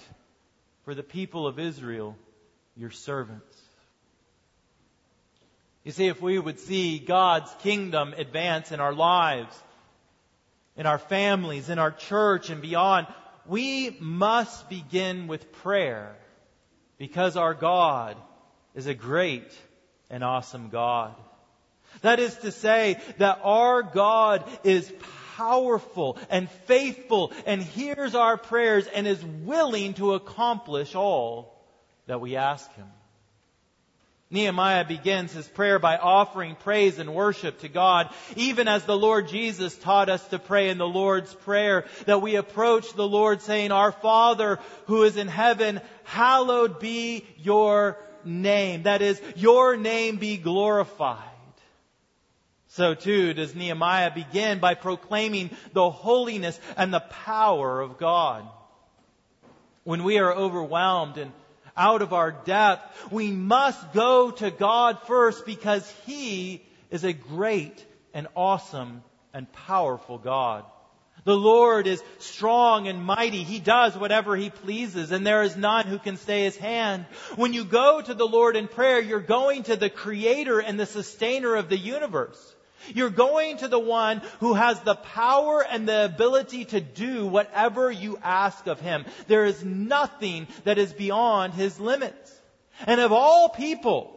for 0.85 0.93
the 0.93 1.03
people 1.03 1.47
of 1.47 1.57
Israel, 1.57 2.15
your 2.75 2.91
servants. 2.91 3.57
You 5.83 5.91
see, 5.91 6.07
if 6.07 6.21
we 6.21 6.37
would 6.37 6.59
see 6.59 6.99
God's 6.99 7.51
kingdom 7.63 8.13
advance 8.15 8.71
in 8.71 8.79
our 8.79 8.93
lives, 8.93 9.57
in 10.75 10.85
our 10.85 10.99
families, 10.99 11.69
in 11.69 11.79
our 11.79 11.91
church, 11.91 12.49
and 12.49 12.61
beyond, 12.61 13.07
we 13.45 13.95
must 13.99 14.69
begin 14.69 15.27
with 15.27 15.51
prayer 15.51 16.15
because 16.97 17.37
our 17.37 17.53
God 17.53 18.17
is 18.75 18.87
a 18.87 18.93
great 18.93 19.51
and 20.09 20.23
awesome 20.23 20.69
God. 20.69 21.15
That 22.01 22.19
is 22.19 22.35
to 22.37 22.51
say 22.51 23.01
that 23.17 23.39
our 23.43 23.81
God 23.81 24.43
is 24.63 24.91
powerful 25.35 26.17
and 26.29 26.49
faithful 26.67 27.33
and 27.45 27.61
hears 27.61 28.15
our 28.15 28.37
prayers 28.37 28.87
and 28.87 29.07
is 29.07 29.23
willing 29.23 29.93
to 29.95 30.13
accomplish 30.13 30.95
all 30.95 31.57
that 32.07 32.21
we 32.21 32.35
ask 32.35 32.71
Him. 32.73 32.87
Nehemiah 34.31 34.85
begins 34.85 35.33
his 35.33 35.47
prayer 35.47 35.79
by 35.79 35.97
offering 35.97 36.55
praise 36.55 36.99
and 36.99 37.15
worship 37.15 37.61
to 37.61 37.67
God, 37.67 38.09
even 38.35 38.67
as 38.67 38.85
the 38.85 38.97
Lord 38.97 39.27
Jesus 39.27 39.75
taught 39.75 40.07
us 40.07 40.25
to 40.27 40.37
pray 40.37 40.69
in 40.69 40.77
the 40.77 40.87
Lord's 40.87 41.33
Prayer, 41.33 41.85
that 42.05 42.21
we 42.21 42.35
approach 42.35 42.93
the 42.93 43.07
Lord 43.07 43.41
saying, 43.41 43.71
Our 43.71 43.91
Father 43.91 44.59
who 44.85 45.01
is 45.01 45.17
in 45.17 45.27
heaven, 45.27 45.81
hallowed 46.03 46.79
be 46.79 47.25
your 47.37 47.97
name. 48.23 48.83
That 48.83 49.01
is, 49.01 49.19
your 49.35 49.75
name 49.77 50.17
be 50.17 50.37
glorified. 50.37 51.25
So 52.67 52.93
too 52.93 53.33
does 53.33 53.55
Nehemiah 53.55 54.13
begin 54.13 54.59
by 54.59 54.75
proclaiming 54.75 55.49
the 55.73 55.89
holiness 55.89 56.59
and 56.77 56.93
the 56.93 56.99
power 56.99 57.81
of 57.81 57.97
God. 57.97 58.47
When 59.83 60.03
we 60.03 60.19
are 60.19 60.31
overwhelmed 60.31 61.17
and 61.17 61.31
out 61.79 62.03
of 62.03 62.13
our 62.13 62.31
depth, 62.31 63.11
we 63.11 63.31
must 63.31 63.93
go 63.93 64.29
to 64.31 64.51
God 64.51 64.99
first 65.07 65.45
because 65.45 65.89
He 66.05 66.61
is 66.91 67.03
a 67.03 67.13
great 67.13 67.83
and 68.13 68.27
awesome 68.35 69.01
and 69.33 69.51
powerful 69.51 70.17
God. 70.17 70.65
The 71.23 71.35
Lord 71.35 71.87
is 71.87 72.03
strong 72.17 72.87
and 72.87 73.03
mighty. 73.03 73.43
He 73.43 73.59
does 73.59 73.97
whatever 73.97 74.35
He 74.35 74.49
pleases, 74.49 75.11
and 75.11 75.25
there 75.25 75.43
is 75.43 75.55
none 75.55 75.85
who 75.85 75.99
can 75.99 76.17
stay 76.17 76.43
His 76.43 76.57
hand. 76.57 77.05
When 77.35 77.53
you 77.53 77.65
go 77.65 78.01
to 78.01 78.13
the 78.13 78.27
Lord 78.27 78.55
in 78.55 78.67
prayer, 78.67 79.01
you're 79.01 79.19
going 79.19 79.63
to 79.63 79.75
the 79.75 79.89
Creator 79.89 80.59
and 80.59 80.79
the 80.79 80.85
Sustainer 80.85 81.55
of 81.55 81.69
the 81.69 81.77
universe. 81.77 82.55
You're 82.93 83.09
going 83.09 83.57
to 83.57 83.67
the 83.67 83.79
one 83.79 84.21
who 84.39 84.53
has 84.53 84.79
the 84.81 84.95
power 84.95 85.63
and 85.63 85.87
the 85.87 86.05
ability 86.05 86.65
to 86.65 86.81
do 86.81 87.27
whatever 87.27 87.91
you 87.91 88.17
ask 88.23 88.67
of 88.67 88.79
him. 88.79 89.05
There 89.27 89.45
is 89.45 89.63
nothing 89.63 90.47
that 90.63 90.77
is 90.77 90.93
beyond 90.93 91.53
his 91.53 91.79
limits. 91.79 92.35
And 92.85 92.99
of 93.01 93.11
all 93.11 93.49
people, 93.49 94.15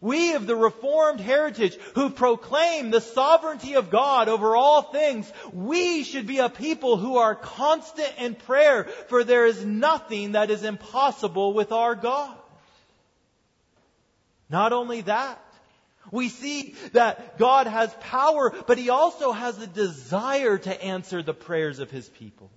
we 0.00 0.34
of 0.34 0.46
the 0.46 0.54
Reformed 0.54 1.20
heritage 1.20 1.76
who 1.94 2.10
proclaim 2.10 2.90
the 2.90 3.00
sovereignty 3.00 3.74
of 3.74 3.90
God 3.90 4.28
over 4.28 4.54
all 4.54 4.82
things, 4.82 5.32
we 5.52 6.04
should 6.04 6.26
be 6.26 6.40
a 6.40 6.50
people 6.50 6.98
who 6.98 7.16
are 7.16 7.34
constant 7.34 8.12
in 8.18 8.34
prayer, 8.34 8.84
for 9.08 9.24
there 9.24 9.46
is 9.46 9.64
nothing 9.64 10.32
that 10.32 10.50
is 10.50 10.62
impossible 10.62 11.54
with 11.54 11.72
our 11.72 11.94
God. 11.94 12.36
Not 14.50 14.72
only 14.72 15.00
that, 15.02 15.43
we 16.14 16.28
see 16.28 16.76
that 16.92 17.38
God 17.38 17.66
has 17.66 17.92
power, 18.00 18.54
but 18.68 18.78
He 18.78 18.88
also 18.88 19.32
has 19.32 19.58
a 19.58 19.66
desire 19.66 20.56
to 20.56 20.82
answer 20.82 21.22
the 21.22 21.34
prayers 21.34 21.80
of 21.80 21.90
His 21.90 22.08
people. 22.08 22.50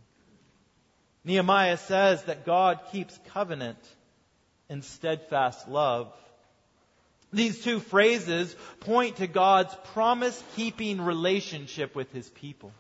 Nehemiah 1.26 1.78
says 1.78 2.24
that 2.26 2.46
God 2.46 2.80
keeps 2.92 3.20
covenant 3.34 3.80
and 4.70 4.84
steadfast 4.84 5.68
love. 5.68 6.14
These 7.34 7.64
two 7.64 7.80
phrases 7.80 8.56
point 8.82 9.18
to 9.18 9.28
God's 9.28 9.76
promise 9.94 10.42
keeping 10.56 11.02
relationship 11.02 11.96
with 11.96 12.12
His 12.14 12.30
people. 12.30 12.72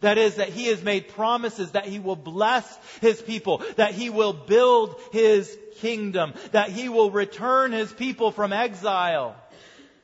That 0.00 0.16
is, 0.16 0.36
that 0.36 0.48
He 0.48 0.68
has 0.68 0.82
made 0.82 1.08
promises 1.08 1.72
that 1.72 1.84
He 1.84 1.98
will 1.98 2.16
bless 2.16 2.66
His 3.02 3.20
people, 3.20 3.62
that 3.76 3.92
He 3.92 4.08
will 4.08 4.32
build 4.32 4.98
His 5.12 5.54
kingdom, 5.76 6.32
that 6.52 6.70
He 6.70 6.88
will 6.88 7.10
return 7.10 7.72
His 7.72 7.92
people 7.92 8.32
from 8.32 8.54
exile, 8.54 9.36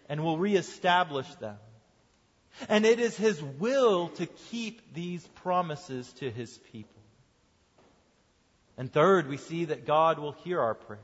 and 0.09 0.23
will 0.23 0.39
reestablish 0.39 1.33
them. 1.37 1.57
And 2.69 2.87
it 2.87 3.01
is 3.01 3.17
His 3.17 3.43
will 3.43 4.09
to 4.11 4.27
keep 4.27 4.95
these 4.95 5.27
promises 5.27 6.11
to 6.15 6.31
His 6.31 6.57
people. 6.73 7.03
And 8.79 8.93
third, 8.93 9.29
we 9.29 9.37
see 9.37 9.67
that 9.67 9.87
God 9.87 10.19
will 10.19 10.33
hear 10.33 10.61
our 10.61 10.75
prayers. 10.75 11.03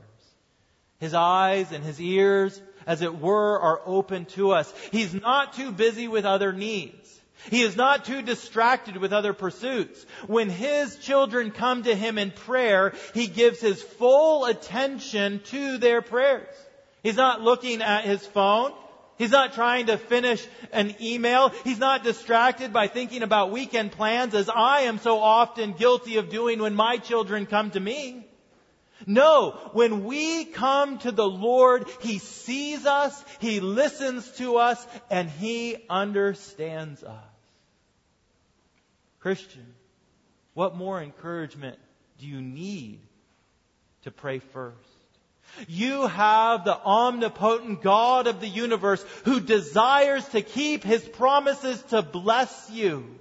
His 0.99 1.13
eyes 1.13 1.71
and 1.71 1.83
His 1.83 1.99
ears, 1.99 2.61
as 2.85 3.01
it 3.01 3.19
were, 3.19 3.59
are 3.59 3.81
open 3.85 4.25
to 4.25 4.51
us. 4.51 4.73
He's 4.91 5.13
not 5.13 5.53
too 5.53 5.71
busy 5.71 6.07
with 6.07 6.25
other 6.25 6.53
needs. 6.53 7.19
He 7.49 7.61
is 7.61 7.75
not 7.75 8.05
too 8.05 8.21
distracted 8.21 8.97
with 8.97 9.11
other 9.11 9.33
pursuits. 9.33 10.05
When 10.27 10.49
His 10.49 10.95
children 10.97 11.51
come 11.51 11.83
to 11.83 11.95
Him 11.95 12.17
in 12.17 12.31
prayer, 12.31 12.93
He 13.13 13.27
gives 13.27 13.59
His 13.59 13.81
full 13.81 14.45
attention 14.45 15.41
to 15.45 15.77
their 15.77 16.01
prayers. 16.01 16.55
He's 17.01 17.17
not 17.17 17.41
looking 17.41 17.81
at 17.81 18.05
His 18.05 18.25
phone. 18.25 18.71
He's 19.17 19.31
not 19.31 19.53
trying 19.53 19.87
to 19.87 19.97
finish 19.97 20.45
an 20.71 20.95
email. 21.01 21.49
He's 21.63 21.79
not 21.79 22.03
distracted 22.03 22.73
by 22.73 22.87
thinking 22.87 23.21
about 23.21 23.51
weekend 23.51 23.91
plans 23.91 24.33
as 24.33 24.49
I 24.49 24.81
am 24.81 24.99
so 24.99 25.19
often 25.19 25.73
guilty 25.73 26.17
of 26.17 26.29
doing 26.29 26.59
when 26.59 26.75
my 26.75 26.97
children 26.97 27.45
come 27.45 27.71
to 27.71 27.79
me. 27.79 28.27
No, 29.05 29.51
when 29.73 30.05
we 30.05 30.45
come 30.45 30.97
to 30.99 31.11
the 31.11 31.27
Lord, 31.27 31.87
He 32.01 32.19
sees 32.19 32.85
us, 32.85 33.23
He 33.39 33.59
listens 33.59 34.29
to 34.37 34.57
us, 34.57 34.85
and 35.09 35.29
He 35.29 35.77
understands 35.89 37.03
us. 37.03 37.23
Christian, 39.19 39.73
what 40.53 40.75
more 40.75 41.01
encouragement 41.01 41.79
do 42.19 42.27
you 42.27 42.41
need 42.41 42.99
to 44.03 44.11
pray 44.11 44.39
first? 44.39 44.77
You 45.67 46.07
have 46.07 46.65
the 46.65 46.77
omnipotent 46.77 47.81
God 47.81 48.27
of 48.27 48.41
the 48.41 48.47
universe 48.47 49.03
who 49.25 49.39
desires 49.39 50.27
to 50.29 50.41
keep 50.41 50.83
his 50.83 51.07
promises 51.07 51.81
to 51.89 52.01
bless 52.01 52.69
you. 52.71 53.19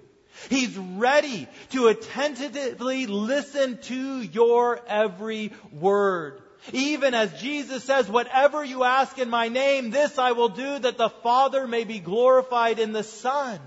He's 0.49 0.77
ready 0.77 1.46
to 1.70 1.88
attentively 1.88 3.07
listen 3.07 3.79
to 3.83 4.23
your 4.23 4.81
every 4.88 5.53
word. 5.73 6.40
Even 6.73 7.14
as 7.14 7.40
Jesus 7.40 7.85
says, 7.85 8.09
whatever 8.09 8.64
you 8.64 8.85
ask 8.85 9.18
in 9.18 9.29
my 9.29 9.49
name, 9.49 9.90
this 9.90 10.18
I 10.18 10.33
will 10.33 10.49
do 10.49 10.79
that 10.79 10.96
the 10.96 11.11
Father 11.11 11.66
may 11.66 11.85
be 11.85 11.99
glorified 11.99 12.79
in 12.79 12.92
the 12.92 13.03
Son. 13.03 13.61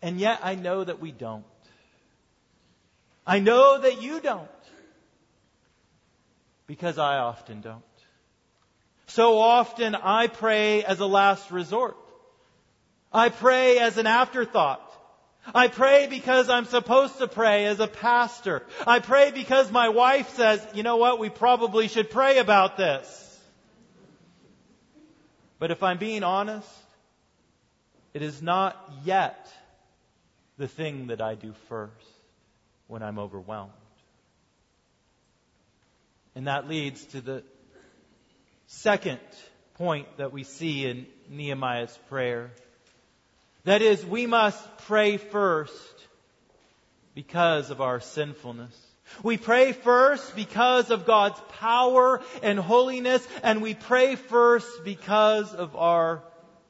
And 0.00 0.18
yet 0.20 0.40
I 0.42 0.54
know 0.54 0.84
that 0.84 1.00
we 1.00 1.12
don't. 1.12 1.44
I 3.26 3.40
know 3.40 3.80
that 3.80 4.02
you 4.02 4.20
don't 4.20 4.48
because 6.66 6.98
I 6.98 7.18
often 7.18 7.60
don't. 7.60 7.82
So 9.06 9.38
often 9.38 9.94
I 9.94 10.28
pray 10.28 10.84
as 10.84 11.00
a 11.00 11.06
last 11.06 11.50
resort. 11.50 11.96
I 13.12 13.28
pray 13.28 13.78
as 13.78 13.98
an 13.98 14.06
afterthought. 14.06 14.80
I 15.54 15.68
pray 15.68 16.06
because 16.08 16.48
I'm 16.48 16.64
supposed 16.64 17.18
to 17.18 17.28
pray 17.28 17.66
as 17.66 17.80
a 17.80 17.86
pastor. 17.86 18.62
I 18.86 19.00
pray 19.00 19.30
because 19.30 19.70
my 19.70 19.90
wife 19.90 20.30
says, 20.36 20.66
you 20.72 20.82
know 20.82 20.96
what, 20.96 21.18
we 21.18 21.28
probably 21.28 21.88
should 21.88 22.10
pray 22.10 22.38
about 22.38 22.76
this. 22.76 23.20
But 25.58 25.70
if 25.70 25.82
I'm 25.82 25.98
being 25.98 26.22
honest, 26.22 26.68
it 28.14 28.22
is 28.22 28.40
not 28.40 28.76
yet 29.04 29.52
the 30.56 30.68
thing 30.68 31.08
that 31.08 31.20
I 31.20 31.34
do 31.34 31.52
first 31.68 31.92
when 32.86 33.02
I'm 33.02 33.18
overwhelmed. 33.18 33.72
And 36.34 36.46
that 36.46 36.68
leads 36.68 37.04
to 37.06 37.20
the 37.20 37.42
second 38.66 39.20
point 39.74 40.06
that 40.18 40.32
we 40.32 40.44
see 40.44 40.86
in 40.86 41.06
Nehemiah's 41.28 41.96
prayer. 42.08 42.50
That 43.64 43.82
is, 43.82 44.04
we 44.04 44.26
must 44.26 44.62
pray 44.86 45.16
first 45.16 45.72
because 47.14 47.70
of 47.70 47.80
our 47.80 48.00
sinfulness. 48.00 48.76
We 49.22 49.36
pray 49.36 49.72
first 49.72 50.34
because 50.34 50.90
of 50.90 51.06
God's 51.06 51.40
power 51.60 52.20
and 52.42 52.58
holiness, 52.58 53.26
and 53.42 53.62
we 53.62 53.74
pray 53.74 54.16
first 54.16 54.84
because 54.84 55.54
of 55.54 55.76
our 55.76 56.22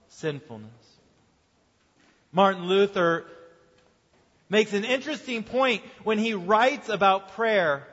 sinfulness. 0.09 0.71
Martin 2.33 2.65
Luther 2.65 3.25
makes 4.49 4.73
an 4.73 4.85
interesting 4.85 5.43
point 5.43 5.83
when 6.03 6.19
he 6.19 6.35
writes 6.35 6.89
about 6.89 7.33
prayer 7.33 7.87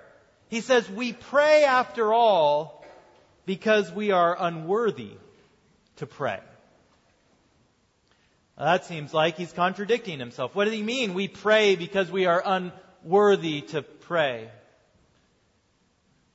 he 0.51 0.59
says, 0.59 0.87
We 0.89 1.13
pray 1.13 1.63
after 1.63 2.13
all 2.13 2.85
because 3.45 3.89
we 3.89 4.11
are 4.11 4.35
unworthy 4.37 5.13
to 5.95 6.05
pray. 6.05 6.41
That 8.57 8.85
seems 8.85 9.13
like 9.13 9.37
he's 9.37 9.53
contradicting 9.53 10.19
himself. 10.19 10.53
What 10.53 10.65
does 10.65 10.73
he 10.73 10.83
mean? 10.83 11.13
We 11.13 11.29
pray 11.29 11.77
because 11.77 12.11
we 12.11 12.25
are 12.25 12.43
unworthy 12.45 13.61
to 13.69 13.81
pray. 13.81 14.49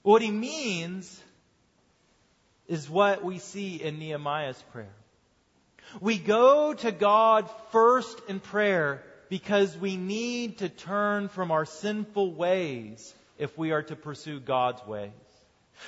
What 0.03 0.23
he 0.23 0.31
means 0.31 1.23
is 2.69 2.89
what 2.89 3.23
we 3.23 3.39
see 3.39 3.77
in 3.77 3.99
Nehemiah's 3.99 4.61
prayer. 4.73 4.95
We 6.01 6.17
go 6.17 6.73
to 6.73 6.91
God 6.91 7.51
first 7.71 8.19
in 8.29 8.41
prayer 8.41 9.03
because 9.29 9.77
we 9.77 9.99
need 9.99 10.59
to 10.59 10.71
turn 10.71 11.29
from 11.29 11.51
our 11.51 11.67
sinful 11.67 12.33
ways 12.33 13.15
if 13.39 13.57
we 13.57 13.73
are 13.73 13.83
to 13.83 13.97
pursue 13.97 14.41
God's 14.41 14.85
ways. 14.87 15.11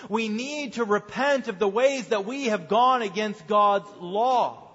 We 0.08 0.28
need 0.28 0.74
to 0.74 0.84
repent 0.84 1.48
of 1.48 1.58
the 1.58 1.68
ways 1.68 2.08
that 2.08 2.26
we 2.26 2.46
have 2.46 2.68
gone 2.68 3.02
against 3.02 3.46
God's 3.46 3.88
law 4.00 4.68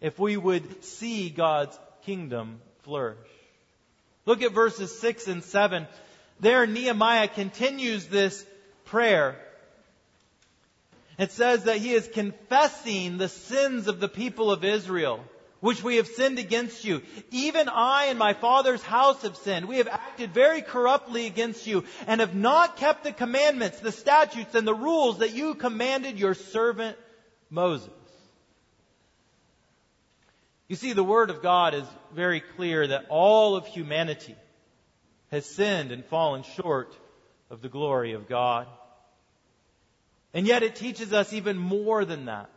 if 0.00 0.18
we 0.18 0.36
would 0.36 0.84
see 0.84 1.30
God's 1.30 1.78
kingdom 2.04 2.60
flourish. 2.82 3.18
Look 4.26 4.42
at 4.42 4.52
verses 4.52 4.98
6 5.00 5.28
and 5.28 5.42
7. 5.42 5.86
There, 6.40 6.66
Nehemiah 6.66 7.28
continues 7.28 8.06
this 8.06 8.44
prayer. 8.86 9.36
It 11.18 11.32
says 11.32 11.64
that 11.64 11.78
he 11.78 11.92
is 11.92 12.08
confessing 12.08 13.18
the 13.18 13.28
sins 13.28 13.88
of 13.88 14.00
the 14.00 14.08
people 14.08 14.50
of 14.50 14.64
Israel 14.64 15.20
which 15.60 15.82
we 15.82 15.96
have 15.96 16.06
sinned 16.06 16.38
against 16.38 16.84
you. 16.84 17.02
Even 17.30 17.68
I 17.68 18.06
and 18.06 18.18
my 18.18 18.32
father's 18.32 18.82
house 18.82 19.22
have 19.22 19.36
sinned. 19.36 19.68
We 19.68 19.78
have 19.78 19.88
acted 19.88 20.32
very 20.32 20.62
corruptly 20.62 21.26
against 21.26 21.66
you 21.66 21.84
and 22.06 22.20
have 22.20 22.34
not 22.34 22.76
kept 22.76 23.04
the 23.04 23.12
commandments, 23.12 23.80
the 23.80 23.92
statutes, 23.92 24.54
and 24.54 24.66
the 24.66 24.74
rules 24.74 25.18
that 25.18 25.34
you 25.34 25.54
commanded 25.54 26.18
your 26.18 26.34
servant 26.34 26.96
Moses. 27.50 27.90
You 30.68 30.76
see, 30.76 30.92
the 30.92 31.04
Word 31.04 31.30
of 31.30 31.42
God 31.42 31.74
is 31.74 31.84
very 32.14 32.40
clear 32.40 32.86
that 32.86 33.06
all 33.08 33.56
of 33.56 33.66
humanity 33.66 34.36
has 35.30 35.44
sinned 35.44 35.92
and 35.92 36.04
fallen 36.04 36.44
short 36.56 36.96
of 37.50 37.60
the 37.60 37.68
glory 37.68 38.12
of 38.12 38.28
God. 38.28 38.66
And 40.32 40.46
yet 40.46 40.62
it 40.62 40.76
teaches 40.76 41.12
us 41.12 41.32
even 41.32 41.58
more 41.58 42.04
than 42.04 42.26
that. 42.26 42.50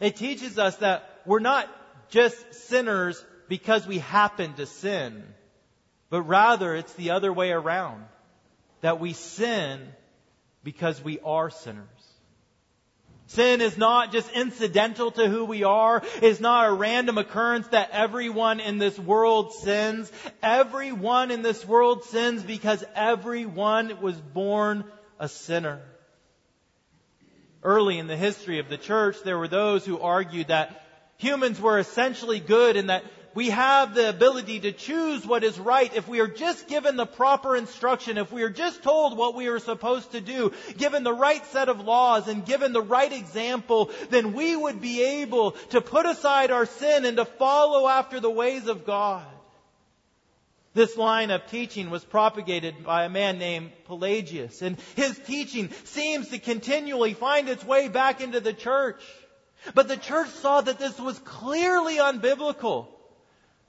It 0.00 0.16
teaches 0.16 0.58
us 0.58 0.76
that 0.78 1.08
we're 1.24 1.38
not 1.38 1.68
just 2.12 2.54
sinners 2.68 3.22
because 3.48 3.86
we 3.86 3.98
happen 3.98 4.54
to 4.54 4.66
sin, 4.66 5.24
but 6.10 6.22
rather 6.22 6.74
it's 6.74 6.92
the 6.94 7.10
other 7.10 7.32
way 7.32 7.50
around. 7.50 8.04
That 8.82 9.00
we 9.00 9.12
sin 9.12 9.80
because 10.62 11.02
we 11.02 11.18
are 11.20 11.50
sinners. 11.50 11.86
Sin 13.28 13.62
is 13.62 13.78
not 13.78 14.12
just 14.12 14.30
incidental 14.32 15.10
to 15.12 15.28
who 15.28 15.46
we 15.46 15.64
are. 15.64 16.02
It's 16.20 16.40
not 16.40 16.68
a 16.68 16.72
random 16.72 17.16
occurrence 17.16 17.66
that 17.68 17.90
everyone 17.92 18.60
in 18.60 18.78
this 18.78 18.98
world 18.98 19.54
sins. 19.54 20.12
Everyone 20.42 21.30
in 21.30 21.40
this 21.40 21.64
world 21.64 22.04
sins 22.04 22.42
because 22.42 22.84
everyone 22.94 24.02
was 24.02 24.20
born 24.20 24.84
a 25.18 25.28
sinner. 25.28 25.80
Early 27.62 27.98
in 27.98 28.08
the 28.08 28.16
history 28.16 28.58
of 28.58 28.68
the 28.68 28.76
church, 28.76 29.16
there 29.24 29.38
were 29.38 29.48
those 29.48 29.86
who 29.86 30.00
argued 30.00 30.48
that 30.48 30.81
humans 31.22 31.60
were 31.60 31.78
essentially 31.78 32.40
good 32.40 32.76
and 32.76 32.90
that 32.90 33.04
we 33.34 33.48
have 33.48 33.94
the 33.94 34.10
ability 34.10 34.60
to 34.60 34.72
choose 34.72 35.24
what 35.24 35.42
is 35.44 35.58
right 35.58 35.94
if 35.94 36.06
we 36.06 36.20
are 36.20 36.28
just 36.28 36.68
given 36.68 36.96
the 36.96 37.06
proper 37.06 37.56
instruction, 37.56 38.18
if 38.18 38.30
we 38.30 38.42
are 38.42 38.50
just 38.50 38.82
told 38.82 39.16
what 39.16 39.34
we 39.34 39.46
are 39.46 39.58
supposed 39.58 40.12
to 40.12 40.20
do, 40.20 40.52
given 40.76 41.02
the 41.02 41.14
right 41.14 41.44
set 41.46 41.70
of 41.70 41.80
laws 41.80 42.28
and 42.28 42.44
given 42.44 42.72
the 42.72 42.82
right 42.82 43.12
example, 43.12 43.90
then 44.10 44.34
we 44.34 44.54
would 44.54 44.80
be 44.80 45.02
able 45.22 45.52
to 45.70 45.80
put 45.80 46.04
aside 46.04 46.50
our 46.50 46.66
sin 46.66 47.06
and 47.06 47.16
to 47.16 47.24
follow 47.24 47.88
after 47.88 48.20
the 48.20 48.30
ways 48.30 48.66
of 48.66 48.84
God. 48.84 49.24
This 50.74 50.96
line 50.96 51.30
of 51.30 51.46
teaching 51.48 51.90
was 51.90 52.02
propagated 52.02 52.82
by 52.82 53.04
a 53.04 53.10
man 53.10 53.38
named 53.38 53.72
Pelagius, 53.84 54.62
and 54.62 54.78
his 54.96 55.18
teaching 55.18 55.70
seems 55.84 56.28
to 56.28 56.38
continually 56.38 57.12
find 57.12 57.48
its 57.48 57.62
way 57.62 57.88
back 57.88 58.22
into 58.22 58.40
the 58.40 58.54
church. 58.54 59.02
But 59.74 59.88
the 59.88 59.96
church 59.96 60.28
saw 60.28 60.60
that 60.60 60.78
this 60.78 60.98
was 60.98 61.18
clearly 61.20 61.96
unbiblical 61.96 62.88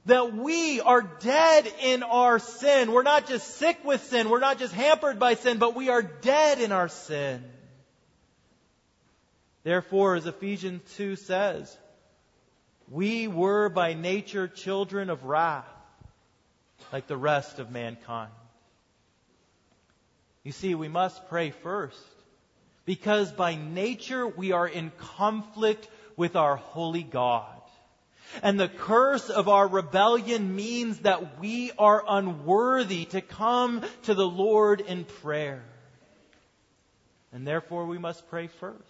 that 0.06 0.34
we 0.34 0.82
are 0.82 1.02
dead 1.02 1.72
in 1.82 2.04
our 2.04 2.40
sin. 2.40 2.92
We're 2.92 3.04
not 3.04 3.28
just 3.28 3.56
sick 3.56 3.80
with 3.86 4.04
sin. 4.04 4.30
We're 4.30 4.40
not 4.40 4.60
just 4.60 4.74
hampered 4.74 5.18
by 5.18 5.36
sin, 5.36 5.60
but 5.60 5.76
we 5.76 5.90
are 5.90 6.02
dead 6.02 6.60
in 6.60 6.72
our 6.72 6.90
sin. 6.90 7.44
Therefore, 9.64 10.16
as 10.16 10.26
Ephesians 10.26 10.82
2 10.96 11.16
says, 11.16 11.78
we 12.90 13.28
were 13.30 13.70
by 13.70 13.94
nature 13.94 14.48
children 14.48 15.10
of 15.10 15.24
wrath, 15.24 15.66
like 16.92 17.08
the 17.08 17.16
rest 17.16 17.60
of 17.60 17.72
mankind. 17.72 18.32
You 20.44 20.52
see, 20.52 20.76
we 20.76 20.90
must 20.90 21.30
pray 21.30 21.52
first, 21.52 21.98
because 22.86 23.32
by 23.32 23.56
nature 23.56 24.28
we 24.28 24.52
are 24.52 24.68
in 24.68 24.92
conflict 24.98 25.88
with 26.16 26.36
our 26.36 26.56
holy 26.56 27.04
God. 27.04 27.48
And 28.42 28.60
the 28.60 28.68
curse 28.68 29.30
of 29.30 29.48
our 29.48 29.68
rebellion 29.68 30.56
means 30.56 31.00
that 31.00 31.40
we 31.40 31.72
are 31.78 32.04
unworthy 32.08 33.06
to 33.06 33.22
come 33.22 33.82
to 34.04 34.14
the 34.14 34.28
Lord 34.28 34.82
in 34.82 35.06
prayer. 35.06 35.64
And 37.32 37.46
therefore 37.48 37.86
we 37.86 37.98
must 37.98 38.28
pray 38.30 38.48
first. 38.48 38.82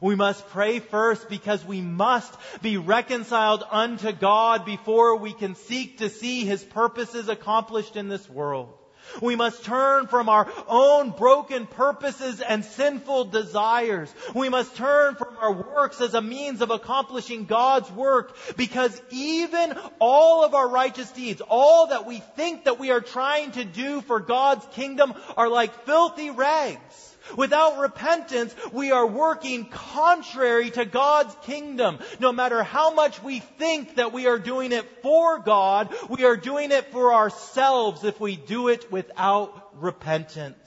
We 0.00 0.14
must 0.14 0.48
pray 0.48 0.78
first 0.78 1.28
because 1.28 1.64
we 1.64 1.80
must 1.82 2.34
be 2.62 2.78
reconciled 2.78 3.62
unto 3.70 4.10
God 4.10 4.64
before 4.64 5.16
we 5.16 5.32
can 5.32 5.54
seek 5.54 5.98
to 5.98 6.08
see 6.08 6.44
His 6.46 6.64
purposes 6.64 7.28
accomplished 7.28 7.96
in 7.96 8.08
this 8.08 8.28
world. 8.28 8.72
We 9.20 9.36
must 9.36 9.64
turn 9.64 10.06
from 10.06 10.28
our 10.28 10.50
own 10.68 11.10
broken 11.10 11.66
purposes 11.66 12.40
and 12.40 12.64
sinful 12.64 13.26
desires. 13.26 14.12
We 14.34 14.48
must 14.48 14.76
turn 14.76 15.14
from 15.16 15.36
our 15.40 15.52
works 15.52 16.00
as 16.00 16.14
a 16.14 16.22
means 16.22 16.60
of 16.60 16.70
accomplishing 16.70 17.44
God's 17.44 17.90
work 17.90 18.36
because 18.56 19.00
even 19.10 19.74
all 19.98 20.44
of 20.44 20.54
our 20.54 20.68
righteous 20.68 21.10
deeds, 21.12 21.42
all 21.48 21.88
that 21.88 22.06
we 22.06 22.18
think 22.36 22.64
that 22.64 22.78
we 22.78 22.90
are 22.90 23.00
trying 23.00 23.52
to 23.52 23.64
do 23.64 24.00
for 24.00 24.20
God's 24.20 24.66
kingdom 24.72 25.14
are 25.36 25.48
like 25.48 25.84
filthy 25.84 26.30
rags. 26.30 27.11
Without 27.36 27.78
repentance, 27.78 28.54
we 28.72 28.90
are 28.90 29.06
working 29.06 29.66
contrary 29.66 30.70
to 30.70 30.84
God's 30.84 31.34
kingdom. 31.42 31.98
No 32.20 32.32
matter 32.32 32.62
how 32.62 32.92
much 32.94 33.22
we 33.22 33.40
think 33.40 33.96
that 33.96 34.12
we 34.12 34.26
are 34.26 34.38
doing 34.38 34.72
it 34.72 34.86
for 35.02 35.38
God, 35.38 35.94
we 36.08 36.24
are 36.24 36.36
doing 36.36 36.72
it 36.72 36.92
for 36.92 37.12
ourselves 37.12 38.04
if 38.04 38.20
we 38.20 38.36
do 38.36 38.68
it 38.68 38.90
without 38.90 39.80
repentance. 39.80 40.58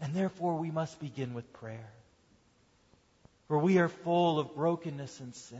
And 0.00 0.14
therefore, 0.14 0.56
we 0.56 0.70
must 0.70 1.00
begin 1.00 1.34
with 1.34 1.52
prayer. 1.54 1.90
For 3.48 3.58
we 3.58 3.78
are 3.78 3.88
full 3.88 4.38
of 4.38 4.54
brokenness 4.54 5.20
and 5.20 5.34
sin. 5.34 5.58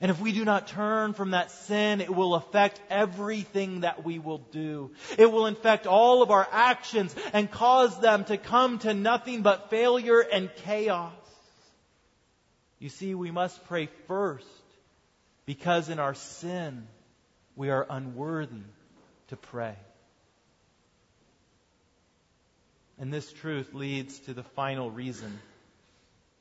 And 0.00 0.10
if 0.10 0.18
we 0.18 0.32
do 0.32 0.46
not 0.46 0.68
turn 0.68 1.12
from 1.12 1.32
that 1.32 1.50
sin, 1.50 2.00
it 2.00 2.08
will 2.08 2.34
affect 2.34 2.80
everything 2.88 3.80
that 3.80 4.02
we 4.02 4.18
will 4.18 4.38
do. 4.38 4.92
It 5.18 5.30
will 5.30 5.44
infect 5.44 5.86
all 5.86 6.22
of 6.22 6.30
our 6.30 6.48
actions 6.50 7.14
and 7.34 7.50
cause 7.50 8.00
them 8.00 8.24
to 8.24 8.38
come 8.38 8.78
to 8.78 8.94
nothing 8.94 9.42
but 9.42 9.68
failure 9.68 10.20
and 10.20 10.48
chaos. 10.64 11.12
You 12.78 12.88
see, 12.88 13.14
we 13.14 13.30
must 13.30 13.62
pray 13.66 13.90
first 14.06 14.46
because 15.44 15.90
in 15.90 15.98
our 15.98 16.14
sin, 16.14 16.86
we 17.54 17.68
are 17.68 17.86
unworthy 17.90 18.64
to 19.28 19.36
pray. 19.36 19.76
And 22.98 23.12
this 23.12 23.30
truth 23.30 23.74
leads 23.74 24.18
to 24.20 24.32
the 24.32 24.42
final 24.42 24.90
reason 24.90 25.38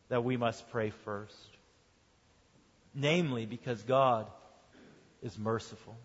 that 0.08 0.24
we 0.24 0.38
must 0.38 0.70
pray 0.70 0.92
first 1.04 1.36
namely 2.94 3.46
because 3.46 3.82
God 3.84 4.28
is 5.22 5.38
merciful. 5.38 5.98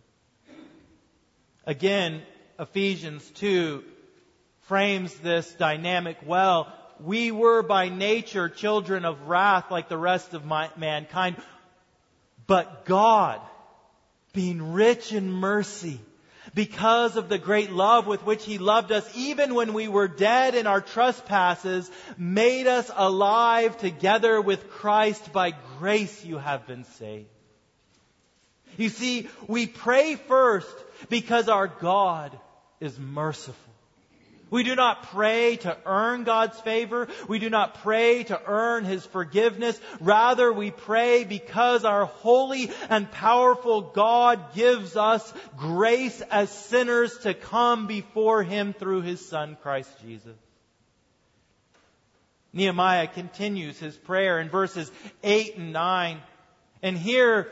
Again, 1.66 2.22
Ephesians 2.58 3.28
2 3.32 3.82
frames 4.62 5.14
this 5.16 5.52
dynamic 5.54 6.18
well. 6.24 6.72
We 7.00 7.30
were 7.32 7.62
by 7.62 7.88
nature 7.88 8.48
children 8.48 9.04
of 9.04 9.28
wrath 9.28 9.70
like 9.70 9.88
the 9.88 9.98
rest 9.98 10.34
of 10.34 10.44
my, 10.44 10.70
mankind, 10.76 11.36
but 12.46 12.84
God, 12.84 13.40
being 14.32 14.72
rich 14.72 15.12
in 15.12 15.30
mercy, 15.30 16.00
because 16.54 17.16
of 17.16 17.28
the 17.28 17.38
great 17.38 17.72
love 17.72 18.06
with 18.06 18.24
which 18.24 18.44
He 18.44 18.58
loved 18.58 18.92
us, 18.92 19.08
even 19.16 19.54
when 19.54 19.72
we 19.72 19.88
were 19.88 20.08
dead 20.08 20.54
in 20.54 20.66
our 20.66 20.80
trespasses, 20.80 21.90
made 22.16 22.66
us 22.66 22.90
alive 22.94 23.76
together 23.78 24.40
with 24.40 24.70
Christ. 24.70 25.32
By 25.32 25.52
grace 25.78 26.24
you 26.24 26.38
have 26.38 26.66
been 26.66 26.84
saved. 26.84 27.28
You 28.76 28.88
see, 28.88 29.28
we 29.46 29.66
pray 29.66 30.16
first 30.16 30.74
because 31.08 31.48
our 31.48 31.66
God 31.66 32.38
is 32.80 32.98
merciful. 32.98 33.63
We 34.50 34.62
do 34.62 34.76
not 34.76 35.04
pray 35.04 35.56
to 35.56 35.76
earn 35.84 36.24
God's 36.24 36.60
favor. 36.60 37.08
We 37.28 37.38
do 37.38 37.50
not 37.50 37.82
pray 37.82 38.24
to 38.24 38.40
earn 38.46 38.84
His 38.84 39.04
forgiveness. 39.04 39.80
Rather, 40.00 40.52
we 40.52 40.70
pray 40.70 41.24
because 41.24 41.84
our 41.84 42.04
holy 42.04 42.70
and 42.88 43.10
powerful 43.10 43.80
God 43.80 44.54
gives 44.54 44.96
us 44.96 45.32
grace 45.56 46.20
as 46.30 46.50
sinners 46.50 47.18
to 47.18 47.34
come 47.34 47.86
before 47.86 48.42
Him 48.42 48.72
through 48.72 49.02
His 49.02 49.26
Son, 49.26 49.56
Christ 49.60 49.90
Jesus. 50.02 50.36
Nehemiah 52.54 53.08
continues 53.08 53.80
his 53.80 53.96
prayer 53.96 54.38
in 54.38 54.48
verses 54.48 54.90
8 55.24 55.56
and 55.56 55.72
9. 55.72 56.20
And 56.82 56.96
here 56.96 57.48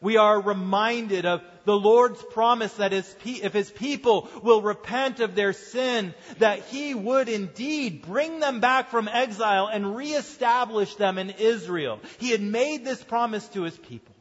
we 0.00 0.16
are 0.16 0.40
reminded 0.40 1.24
of 1.24 1.42
the 1.64 1.76
Lord's 1.76 2.22
promise 2.22 2.72
that 2.74 2.92
if 2.92 3.52
his 3.52 3.70
people 3.70 4.28
will 4.42 4.62
repent 4.62 5.20
of 5.20 5.34
their 5.34 5.52
sin, 5.52 6.14
that 6.38 6.60
he 6.66 6.94
would 6.94 7.28
indeed 7.28 8.02
bring 8.02 8.38
them 8.38 8.60
back 8.60 8.90
from 8.90 9.08
exile 9.08 9.66
and 9.66 9.96
reestablish 9.96 10.94
them 10.94 11.18
in 11.18 11.30
Israel. 11.30 11.98
He 12.18 12.30
had 12.30 12.42
made 12.42 12.84
this 12.84 13.02
promise 13.02 13.46
to 13.48 13.62
his 13.62 13.76
people. 13.76 14.14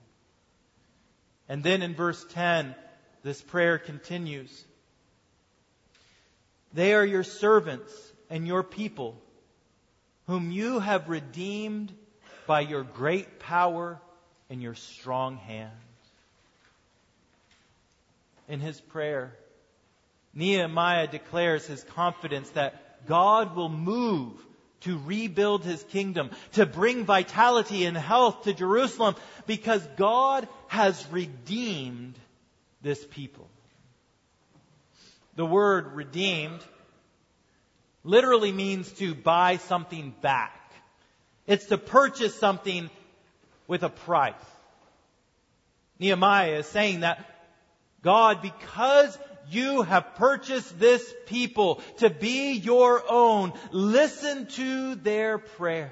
And 1.48 1.64
then 1.64 1.84
in 1.84 1.94
verse 1.94 2.26
10, 2.32 2.74
this 3.22 3.42
prayer 3.42 3.78
continues. 3.78 4.64
They 6.74 6.94
are 6.94 7.06
your 7.06 7.24
servants 7.24 7.94
and 8.30 8.48
your 8.48 8.64
people, 8.64 9.22
whom 10.26 10.52
you 10.52 10.80
have 10.80 11.10
redeemed 11.10 11.94
by 12.48 12.62
your 12.62 12.84
great 12.84 13.40
power 13.40 14.02
and 14.50 14.62
your 14.62 14.76
strong 14.76 15.38
hand 15.38 15.72
in 18.48 18.60
his 18.60 18.80
prayer, 18.80 19.34
Nehemiah 20.34 21.08
declares 21.08 21.66
his 21.66 21.84
confidence 21.84 22.50
that 22.52 23.08
God 23.08 23.56
will 23.56 23.70
move 23.70 24.34
to 24.82 25.00
rebuild 25.00 25.64
his 25.64 25.82
kingdom, 25.84 26.30
to 26.54 26.66
bring 26.66 27.06
vitality 27.06 27.86
and 27.86 27.98
health 27.98 28.44
to 28.44 28.54
Jerusalem, 28.54 29.16
because 29.48 29.86
God 29.98 30.48
has 30.68 31.06
redeemed 31.12 32.16
this 32.82 33.04
people. 33.04 33.48
The 35.36 35.46
word 35.46 35.94
redeemed 35.94 36.62
literally 38.04 38.52
means 38.52 38.92
to 38.94 39.16
buy 39.16 39.58
something 39.58 40.14
back. 40.22 40.72
It's 41.48 41.66
to 41.68 41.78
purchase 41.78 42.36
something 42.36 42.90
with 43.68 43.84
a 43.84 43.90
price. 43.90 44.34
Nehemiah 46.00 46.60
is 46.60 46.68
saying 46.68 47.02
that 47.02 47.26
God, 48.02 48.42
because 48.42 49.18
you 49.50 49.82
have 49.82 50.16
purchased 50.16 50.80
this 50.80 51.14
people 51.26 51.82
to 51.98 52.10
be 52.10 52.54
your 52.54 53.04
own, 53.10 53.54
listen 53.72 54.48
to 54.48 54.96
their 54.96 55.38
prayer. 55.38 55.92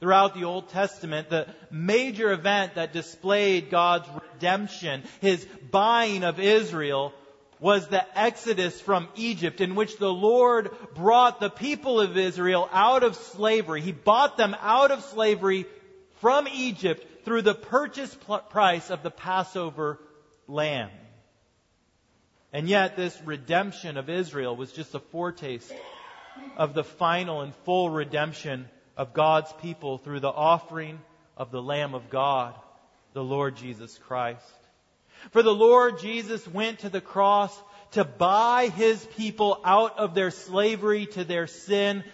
Throughout 0.00 0.34
the 0.34 0.44
Old 0.44 0.68
Testament, 0.68 1.28
the 1.28 1.48
major 1.70 2.32
event 2.32 2.76
that 2.76 2.92
displayed 2.92 3.70
God's 3.70 4.08
redemption, 4.32 5.02
His 5.20 5.44
buying 5.70 6.22
of 6.22 6.38
Israel, 6.38 7.12
was 7.58 7.88
the 7.88 8.06
exodus 8.16 8.80
from 8.80 9.08
Egypt 9.16 9.60
in 9.60 9.74
which 9.74 9.96
the 9.96 10.12
Lord 10.12 10.70
brought 10.94 11.40
the 11.40 11.50
people 11.50 12.00
of 12.00 12.16
Israel 12.16 12.68
out 12.72 13.02
of 13.02 13.16
slavery. 13.16 13.80
He 13.80 13.90
bought 13.90 14.36
them 14.36 14.54
out 14.60 14.92
of 14.92 15.02
slavery 15.04 15.66
from 16.20 16.48
Egypt 16.48 17.24
through 17.24 17.42
the 17.42 17.54
purchase 17.54 18.16
price 18.50 18.90
of 18.90 19.02
the 19.02 19.10
Passover 19.10 19.98
lamb. 20.46 20.90
And 22.52 22.68
yet 22.68 22.96
this 22.96 23.20
redemption 23.24 23.96
of 23.96 24.08
Israel 24.08 24.56
was 24.56 24.72
just 24.72 24.94
a 24.94 25.00
foretaste 25.00 25.72
of 26.56 26.74
the 26.74 26.84
final 26.84 27.42
and 27.42 27.54
full 27.64 27.90
redemption 27.90 28.68
of 28.96 29.12
God's 29.12 29.52
people 29.60 29.98
through 29.98 30.20
the 30.20 30.28
offering 30.28 30.98
of 31.36 31.50
the 31.50 31.62
Lamb 31.62 31.94
of 31.94 32.10
God, 32.10 32.54
the 33.12 33.22
Lord 33.22 33.56
Jesus 33.56 33.96
Christ. 33.98 34.42
For 35.30 35.42
the 35.42 35.54
Lord 35.54 36.00
Jesus 36.00 36.46
went 36.48 36.80
to 36.80 36.88
the 36.88 37.00
cross 37.00 37.56
to 37.92 38.04
buy 38.04 38.68
his 38.68 39.04
people 39.16 39.60
out 39.64 39.98
of 39.98 40.14
their 40.14 40.30
slavery 40.30 41.06
to 41.06 41.24
their 41.24 41.46
sin 41.46 42.04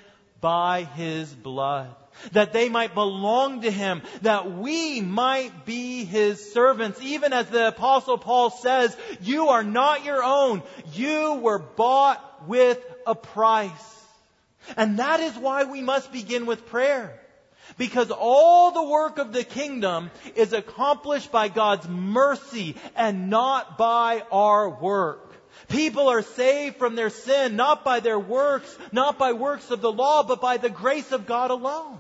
by 0.45 0.85
his 0.95 1.33
blood. 1.33 1.89
That 2.33 2.53
they 2.53 2.69
might 2.69 2.93
belong 2.93 3.63
to 3.63 3.71
him, 3.71 4.03
that 4.21 4.53
we 4.53 5.01
might 5.01 5.65
be 5.65 6.05
his 6.05 6.53
servants. 6.53 7.01
Even 7.01 7.33
as 7.33 7.47
the 7.47 7.69
apostle 7.69 8.19
Paul 8.19 8.51
says, 8.51 8.95
you 9.23 9.49
are 9.49 9.65
not 9.65 10.05
your 10.05 10.23
own. 10.23 10.63
You 10.93 11.37
were 11.37 11.59
bought 11.59 12.47
with 12.47 12.79
a 13.07 13.15
price. 13.15 14.07
And 14.77 14.99
that 14.99 15.21
is 15.21 15.35
why 15.35 15.65
we 15.65 15.81
must 15.81 16.13
begin 16.13 16.45
with 16.45 16.67
prayer. 16.67 17.19
Because 17.79 18.11
all 18.11 18.71
the 18.71 18.85
work 18.85 19.17
of 19.17 19.33
the 19.33 19.45
kingdom 19.45 20.11
is 20.37 20.53
accomplished 20.53 21.33
by 21.33 21.49
God's 21.49 21.89
mercy 21.89 22.77
and 22.95 23.31
not 23.31 23.79
by 23.79 24.23
our 24.31 24.69
work. 24.69 25.34
People 25.69 26.09
are 26.09 26.23
saved 26.23 26.77
from 26.77 26.95
their 26.95 27.11
sin 27.11 27.57
not 27.57 27.85
by 27.85 28.01
their 28.01 28.19
works, 28.19 28.77
not 28.93 29.19
by 29.19 29.33
works 29.33 29.71
of 29.71 29.81
the 29.81 29.93
law, 29.93 30.23
but 30.23 30.41
by 30.41 30.57
the 30.57 30.71
grace 30.71 31.13
of 31.13 31.27
God 31.27 31.51
alone. 31.51 31.99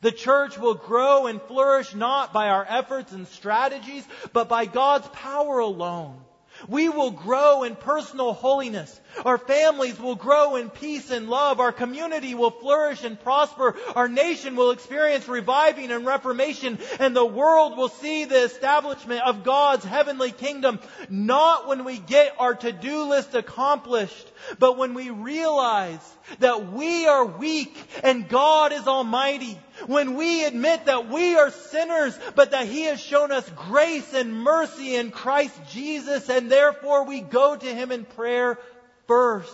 The 0.00 0.12
church 0.12 0.58
will 0.58 0.74
grow 0.74 1.26
and 1.26 1.42
flourish 1.42 1.94
not 1.94 2.32
by 2.32 2.48
our 2.48 2.64
efforts 2.66 3.12
and 3.12 3.28
strategies, 3.28 4.06
but 4.32 4.48
by 4.48 4.64
God's 4.64 5.06
power 5.08 5.58
alone. 5.58 6.20
We 6.68 6.88
will 6.88 7.10
grow 7.10 7.62
in 7.62 7.76
personal 7.76 8.32
holiness. 8.32 9.00
Our 9.24 9.38
families 9.38 9.98
will 9.98 10.14
grow 10.14 10.56
in 10.56 10.70
peace 10.70 11.10
and 11.10 11.28
love. 11.28 11.60
Our 11.60 11.72
community 11.72 12.34
will 12.34 12.50
flourish 12.50 13.02
and 13.04 13.18
prosper. 13.18 13.76
Our 13.94 14.08
nation 14.08 14.56
will 14.56 14.70
experience 14.70 15.26
reviving 15.28 15.90
and 15.90 16.06
reformation. 16.06 16.78
And 16.98 17.14
the 17.14 17.24
world 17.24 17.76
will 17.76 17.88
see 17.88 18.24
the 18.24 18.44
establishment 18.44 19.22
of 19.22 19.44
God's 19.44 19.84
heavenly 19.84 20.32
kingdom. 20.32 20.80
Not 21.08 21.66
when 21.66 21.84
we 21.84 21.98
get 21.98 22.34
our 22.38 22.54
to-do 22.54 23.08
list 23.08 23.34
accomplished, 23.34 24.30
but 24.58 24.76
when 24.76 24.94
we 24.94 25.10
realize 25.10 26.00
that 26.38 26.72
we 26.72 27.06
are 27.06 27.24
weak 27.24 27.76
and 28.02 28.28
God 28.28 28.72
is 28.72 28.86
almighty. 28.86 29.58
When 29.86 30.14
we 30.14 30.44
admit 30.44 30.86
that 30.86 31.08
we 31.08 31.36
are 31.36 31.50
sinners, 31.50 32.18
but 32.34 32.52
that 32.52 32.66
He 32.66 32.82
has 32.82 33.00
shown 33.00 33.32
us 33.32 33.48
grace 33.56 34.12
and 34.14 34.34
mercy 34.34 34.96
in 34.96 35.10
Christ 35.10 35.58
Jesus, 35.70 36.28
and 36.28 36.50
therefore 36.50 37.04
we 37.04 37.20
go 37.20 37.56
to 37.56 37.66
Him 37.66 37.92
in 37.92 38.04
prayer 38.04 38.58
first. 39.06 39.52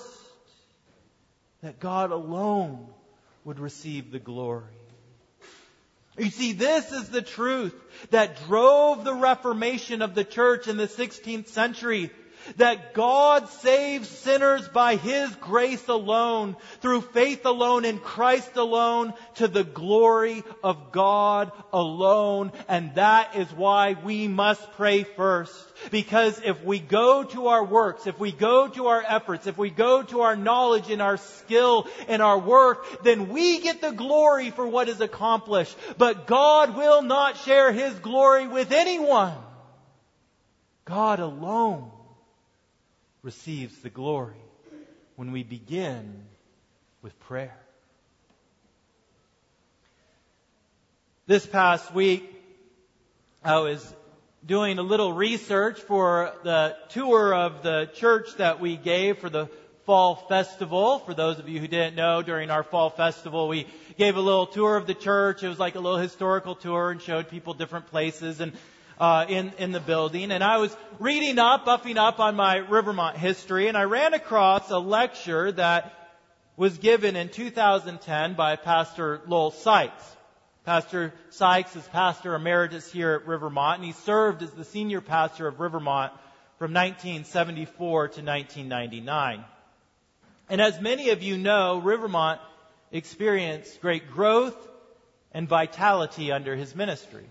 That 1.63 1.81
God 1.81 2.11
alone 2.13 2.87
would 3.45 3.59
receive 3.59 4.11
the 4.11 4.19
glory. 4.19 4.65
You 6.19 6.31
see, 6.31 6.53
this 6.53 6.93
is 6.93 7.11
the 7.11 7.23
truth 7.23 7.75
that 8.11 8.45
drove 8.47 9.05
the 9.05 9.15
Reformation 9.15 10.01
of 10.01 10.15
the 10.15 10.25
church 10.25 10.67
in 10.67 10.77
the 10.77 10.89
16th 10.89 11.49
century 11.49 12.11
that 12.57 12.95
God 12.95 13.49
saves 13.49 14.09
sinners 14.09 14.67
by 14.69 14.97
His 14.97 15.35
grace 15.37 15.89
alone, 15.89 16.57
through 16.81 17.01
faith 17.03 17.45
alone, 17.45 17.85
in 17.85 17.99
Christ 17.99 18.57
alone, 18.57 19.15
to 19.37 19.49
the 19.49 19.65
glory 19.65 20.45
of 20.63 20.93
God 20.93 21.53
alone. 21.73 22.53
And 22.69 22.95
that 22.95 23.37
is 23.37 23.49
why 23.53 23.97
we 24.05 24.29
must 24.29 24.73
pray 24.73 25.03
first. 25.03 25.55
Because 25.91 26.41
if 26.45 26.65
we 26.65 26.79
go 26.79 27.25
to 27.25 27.49
our 27.49 27.65
works, 27.65 28.07
if 28.07 28.19
we 28.19 28.33
go 28.33 28.69
to 28.69 28.87
our 28.87 29.05
efforts, 29.07 29.47
if 29.47 29.59
we 29.59 29.71
go 29.71 30.03
to 30.05 30.23
our 30.23 30.37
knowledge 30.37 30.91
and 30.91 31.03
our 31.03 31.17
skill 31.17 31.87
and 32.09 32.23
our 32.23 32.39
work, 32.39 33.03
then 33.03 33.29
we 33.29 33.61
get 33.61 33.81
the 33.81 33.93
glory 33.93 34.51
for 34.51 34.67
what 34.67 34.89
is 34.89 35.01
accomplished. 35.01 35.77
But 35.99 36.27
God 36.27 36.77
will 36.77 37.03
not 37.03 37.37
share 37.37 37.73
His 37.73 37.95
glory 37.99 38.47
with 38.47 38.73
anyone. 38.73 39.35
God 40.85 41.19
alone 41.19 41.91
receives 43.27 43.77
the 43.79 43.91
glory 43.91 44.39
when 45.17 45.33
we 45.33 45.43
begin 45.43 46.23
with 47.03 47.19
prayer. 47.19 47.59
This 51.27 51.45
past 51.45 51.93
week, 51.93 52.23
I 53.43 53.59
was 53.59 53.85
doing 54.47 54.79
a 54.79 54.83
little 54.83 55.13
research 55.13 55.81
for 55.81 56.35
the 56.45 56.77
tour 56.91 57.35
of 57.35 57.65
the 57.65 57.91
church 57.95 58.29
that 58.37 58.61
we 58.61 58.77
gave 58.77 59.19
for 59.19 59.29
the 59.29 59.49
fall 59.87 60.15
festival. 60.15 61.01
For 61.01 61.13
those 61.13 61.41
of 61.41 61.49
you 61.49 61.59
who 61.59 61.67
didn't 61.67 61.97
know, 61.97 62.23
during 62.23 62.49
our 62.53 62.63
fall 62.63 62.91
festival, 62.91 63.49
we 63.49 63.67
gave 63.99 64.15
a 64.15 64.21
little 64.21 64.47
tour 64.47 64.77
of 64.77 64.87
the 64.87 64.95
church. 64.95 65.43
It 65.43 65.49
was 65.49 65.59
like 65.59 65.75
a 65.75 65.81
little 65.81 65.99
historical 65.99 66.55
tour 66.55 66.93
and 66.93 67.03
showed 67.03 67.29
people 67.29 67.55
different 67.55 67.89
places. 67.89 68.41
And 68.41 68.53
uh, 68.99 69.27
in 69.29 69.53
in 69.59 69.73
the 69.73 69.81
building, 69.81 70.31
and 70.31 70.43
I 70.43 70.59
was 70.59 70.75
reading 70.99 71.39
up, 71.39 71.67
buffing 71.67 71.97
up 71.97 72.21
on 72.21 72.37
my 72.37 72.57
Rivermont 72.57 73.17
history, 73.17 73.69
and 73.69 73.77
I 73.77 73.83
ran 73.83 74.15
across 74.15 74.71
a 74.71 74.79
lecture 74.79 75.53
that 75.53 75.93
was 76.57 76.79
given 76.79 77.17
in 77.17 77.29
2010 77.29 78.35
by 78.35 78.57
Pastor 78.57 79.21
Lowell 79.27 79.51
Sykes. 79.51 80.17
Pastor 80.65 81.13
Sykes 81.31 81.77
is 81.77 81.87
pastor 81.89 82.35
emeritus 82.35 82.91
here 82.91 83.13
at 83.13 83.27
Rivermont, 83.27 83.79
and 83.79 83.85
he 83.85 83.93
served 83.93 84.43
as 84.43 84.51
the 84.51 84.65
senior 84.65 85.01
pastor 85.01 85.47
of 85.47 85.61
Rivermont 85.61 86.13
from 86.59 86.73
1974 86.73 88.09
to 88.09 88.23
1999. 88.23 89.45
And 90.49 90.61
as 90.61 90.81
many 90.81 91.11
of 91.11 91.23
you 91.23 91.37
know, 91.37 91.79
Rivermont 91.79 92.41
experienced 92.91 93.81
great 93.81 94.11
growth 94.11 94.57
and 95.33 95.49
vitality 95.49 96.33
under 96.33 96.57
his 96.57 96.75
ministry. 96.75 97.27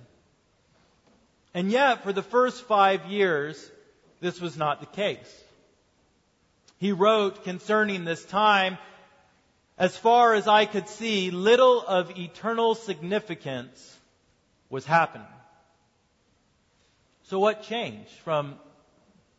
And 1.55 1.71
yet, 1.71 2.03
for 2.03 2.11
the 2.11 2.21
first 2.21 2.63
five 2.63 3.05
years, 3.05 3.71
this 4.19 4.41
was 4.41 4.57
not 4.57 4.81
the 4.81 4.85
case. 4.87 5.43
He 6.79 6.91
wrote 6.91 7.45
concerning 7.45 8.03
this 8.03 8.25
time, 8.25 8.77
as 9.77 9.95
far 9.95 10.33
as 10.33 10.49
I 10.49 10.65
could 10.65 10.89
see, 10.89 11.31
little 11.31 11.81
of 11.81 12.19
eternal 12.19 12.75
significance 12.75 13.97
was 14.69 14.85
happening. 14.85 15.27
So 17.29 17.39
what 17.39 17.63
changed 17.63 18.11
from 18.25 18.55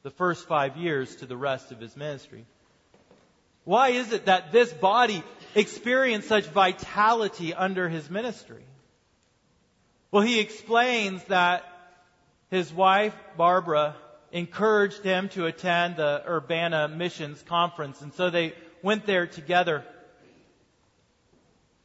the 0.02 0.10
first 0.10 0.48
five 0.48 0.78
years 0.78 1.16
to 1.16 1.26
the 1.26 1.36
rest 1.36 1.70
of 1.70 1.80
his 1.80 1.94
ministry? 1.98 2.46
Why 3.64 3.90
is 3.90 4.12
it 4.12 4.24
that 4.24 4.52
this 4.52 4.72
body 4.72 5.22
experienced 5.54 6.28
such 6.28 6.46
vitality 6.46 7.52
under 7.52 7.90
his 7.90 8.08
ministry? 8.08 8.64
Well, 10.10 10.22
he 10.22 10.40
explains 10.40 11.22
that 11.24 11.75
his 12.50 12.72
wife, 12.72 13.14
Barbara, 13.36 13.96
encouraged 14.32 15.02
him 15.02 15.28
to 15.30 15.46
attend 15.46 15.96
the 15.96 16.22
Urbana 16.26 16.88
Missions 16.88 17.42
Conference, 17.42 18.00
and 18.02 18.12
so 18.14 18.30
they 18.30 18.54
went 18.82 19.06
there 19.06 19.26
together. 19.26 19.84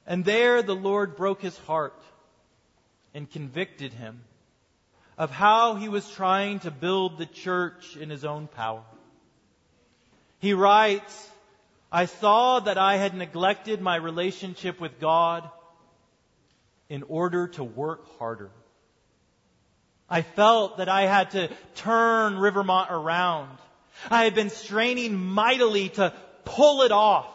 And 0.06 0.26
there 0.26 0.62
the 0.62 0.76
Lord 0.76 1.16
broke 1.16 1.42
his 1.42 1.58
heart 1.60 2.00
and 3.14 3.30
convicted 3.30 3.94
him 3.94 4.22
of 5.18 5.32
how 5.32 5.76
he 5.76 5.90
was 5.90 6.10
trying 6.10 6.60
to 6.60 6.72
build 6.72 7.18
the 7.18 7.26
church 7.26 7.96
in 7.96 8.10
his 8.10 8.26
own 8.26 8.48
power. 8.48 8.84
He 10.40 10.54
writes, 10.54 11.30
I 11.92 12.06
saw 12.06 12.60
that 12.62 12.78
I 12.78 12.98
had 12.98 13.16
neglected 13.16 13.82
my 13.82 13.98
relationship 13.98 14.80
with 14.80 15.00
God 15.00 15.48
in 16.90 17.04
order 17.04 17.48
to 17.50 17.64
work 17.64 18.18
harder. 18.18 18.50
I 20.12 20.24
felt 20.24 20.78
that 20.78 20.90
I 20.90 21.04
had 21.04 21.32
to 21.32 21.50
turn 21.76 22.38
Rivermont 22.38 22.92
around. 22.92 23.58
I 24.10 24.26
had 24.26 24.36
been 24.36 24.50
straining 24.50 25.16
mightily 25.16 25.88
to 25.90 26.14
pull 26.44 26.82
it 26.82 26.92
off. 26.92 27.28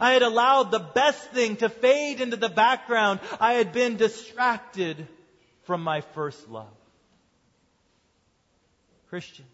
I 0.00 0.14
had 0.14 0.22
allowed 0.22 0.72
the 0.72 0.80
best 0.80 1.30
thing 1.30 1.56
to 1.58 1.68
fade 1.68 2.20
into 2.20 2.36
the 2.36 2.48
background. 2.48 3.20
I 3.40 3.52
had 3.54 3.72
been 3.72 3.96
distracted 3.96 5.06
from 5.62 5.84
my 5.84 6.00
first 6.00 6.48
love. 6.48 6.66
Christian, 9.10 9.46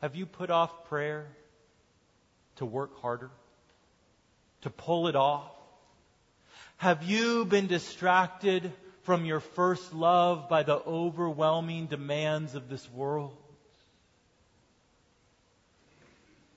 have 0.00 0.16
you 0.16 0.24
put 0.24 0.48
off 0.48 0.88
prayer 0.88 1.26
to 2.56 2.64
work 2.64 3.00
harder? 3.02 3.30
To 4.62 4.70
pull 4.70 5.08
it 5.08 5.16
off? 5.16 5.50
Have 6.78 7.02
you 7.02 7.44
been 7.44 7.66
distracted 7.66 8.72
from 9.02 9.24
your 9.24 9.40
first 9.40 9.92
love 9.92 10.48
by 10.48 10.62
the 10.62 10.76
overwhelming 10.76 11.86
demands 11.86 12.54
of 12.54 12.68
this 12.68 12.88
world? 12.90 13.36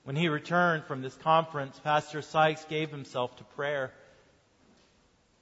When 0.04 0.16
he 0.16 0.30
returned 0.30 0.84
from 0.86 1.02
this 1.02 1.16
conference, 1.16 1.80
Pastor 1.84 2.22
Sykes 2.22 2.64
gave 2.66 2.92
himself 2.92 3.36
to 3.38 3.44
prayer. 3.44 3.92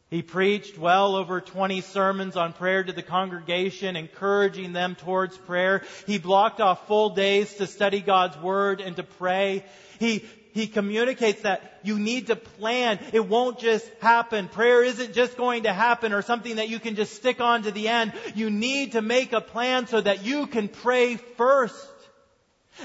He 0.09 0.21
preached 0.21 0.77
well 0.77 1.15
over 1.15 1.41
20 1.41 1.81
sermons 1.81 2.37
on 2.37 2.53
prayer 2.53 2.83
to 2.83 2.93
the 2.93 3.01
congregation, 3.01 3.95
encouraging 3.95 4.71
them 4.71 4.95
towards 4.95 5.35
prayer. 5.37 5.81
He 6.05 6.19
blocked 6.19 6.61
off 6.61 6.87
full 6.87 7.09
days 7.09 7.53
to 7.55 7.67
study 7.67 7.99
God's 7.99 8.37
Word 8.37 8.79
and 8.79 8.95
to 8.95 9.03
pray. 9.03 9.65
He, 9.99 10.23
he 10.53 10.67
communicates 10.67 11.41
that 11.41 11.79
you 11.83 11.97
need 11.97 12.27
to 12.27 12.35
plan. 12.35 12.99
It 13.11 13.27
won't 13.27 13.59
just 13.59 13.89
happen. 14.01 14.47
Prayer 14.47 14.83
isn't 14.83 15.13
just 15.13 15.35
going 15.35 15.63
to 15.63 15.73
happen 15.73 16.13
or 16.13 16.21
something 16.21 16.57
that 16.57 16.69
you 16.69 16.79
can 16.79 16.95
just 16.95 17.15
stick 17.15 17.41
on 17.41 17.63
to 17.63 17.71
the 17.71 17.87
end. 17.87 18.13
You 18.35 18.51
need 18.51 18.91
to 18.91 19.01
make 19.01 19.33
a 19.33 19.41
plan 19.41 19.87
so 19.87 19.99
that 19.99 20.23
you 20.23 20.45
can 20.45 20.67
pray 20.67 21.15
first. 21.15 21.89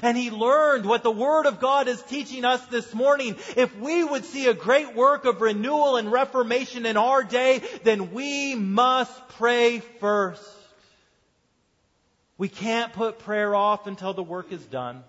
And 0.02 0.16
he 0.16 0.30
learned 0.30 0.86
what 0.86 1.02
the 1.02 1.10
Word 1.10 1.46
of 1.46 1.60
God 1.60 1.88
is 1.88 2.02
teaching 2.02 2.44
us 2.44 2.64
this 2.66 2.94
morning. 2.94 3.36
If 3.56 3.76
we 3.78 4.02
would 4.02 4.24
see 4.24 4.46
a 4.46 4.54
great 4.54 4.94
work 4.94 5.26
of 5.26 5.40
renewal 5.42 5.96
and 5.96 6.10
reformation 6.10 6.86
in 6.86 6.96
our 6.96 7.22
day, 7.22 7.62
then 7.84 8.12
we 8.12 8.54
must 8.54 9.28
pray 9.30 9.80
first. 10.00 10.42
We 12.38 12.48
can't 12.48 12.92
put 12.94 13.18
prayer 13.18 13.54
off 13.54 13.86
until 13.86 14.14
the 14.14 14.22
work 14.22 14.52
is 14.52 14.64
done. 14.64 15.04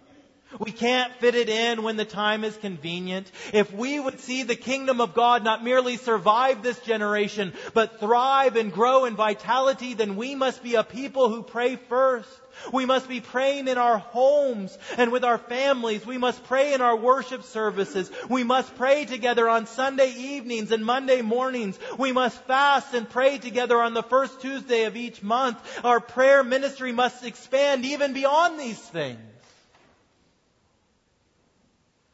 We 0.58 0.72
can't 0.72 1.14
fit 1.16 1.36
it 1.36 1.48
in 1.48 1.84
when 1.84 1.96
the 1.96 2.06
time 2.06 2.44
is 2.44 2.58
convenient. 2.58 3.32
If 3.54 3.72
we 3.72 4.00
would 4.00 4.20
see 4.20 4.42
the 4.42 4.56
kingdom 4.56 5.00
of 5.00 5.14
God 5.14 5.44
not 5.44 5.64
merely 5.64 5.98
survive 5.98 6.64
this 6.64 6.80
generation, 6.80 7.54
but 7.76 8.00
thrive 8.00 8.56
and 8.56 8.74
grow 8.74 9.06
in 9.06 9.16
vitality, 9.16 9.94
then 9.94 10.16
we 10.16 10.34
must 10.34 10.64
be 10.64 10.74
a 10.74 10.84
people 10.84 11.30
who 11.30 11.44
pray 11.44 11.76
first. 11.76 12.30
We 12.74 12.86
must 12.86 13.08
be 13.08 13.22
praying 13.22 13.68
in 13.68 13.78
our 13.78 14.00
homes 14.00 14.76
and 14.98 15.12
with 15.12 15.24
our 15.24 15.38
families. 15.38 16.06
We 16.06 16.18
must 16.18 16.44
pray 16.46 16.74
in 16.74 16.82
our 16.82 16.96
worship 16.96 17.44
services. 17.44 18.12
We 18.28 18.44
must 18.44 18.76
pray 18.76 19.06
together 19.06 19.48
on 19.48 19.68
Sunday 19.68 20.12
evenings 20.12 20.72
and 20.72 20.84
Monday 20.84 21.22
mornings. 21.22 21.78
We 22.00 22.12
must 22.12 22.38
fast 22.46 22.96
and 22.96 23.08
pray 23.08 23.38
together 23.38 23.80
on 23.80 23.94
the 23.94 24.04
first 24.04 24.42
Tuesday 24.42 24.86
of 24.86 24.98
each 24.98 25.22
month. 25.22 25.60
Our 25.86 26.00
prayer 26.00 26.44
ministry 26.44 26.92
must 26.92 27.24
expand 27.24 27.86
even 27.86 28.14
beyond 28.14 28.60
these 28.60 28.80
things. 28.80 29.20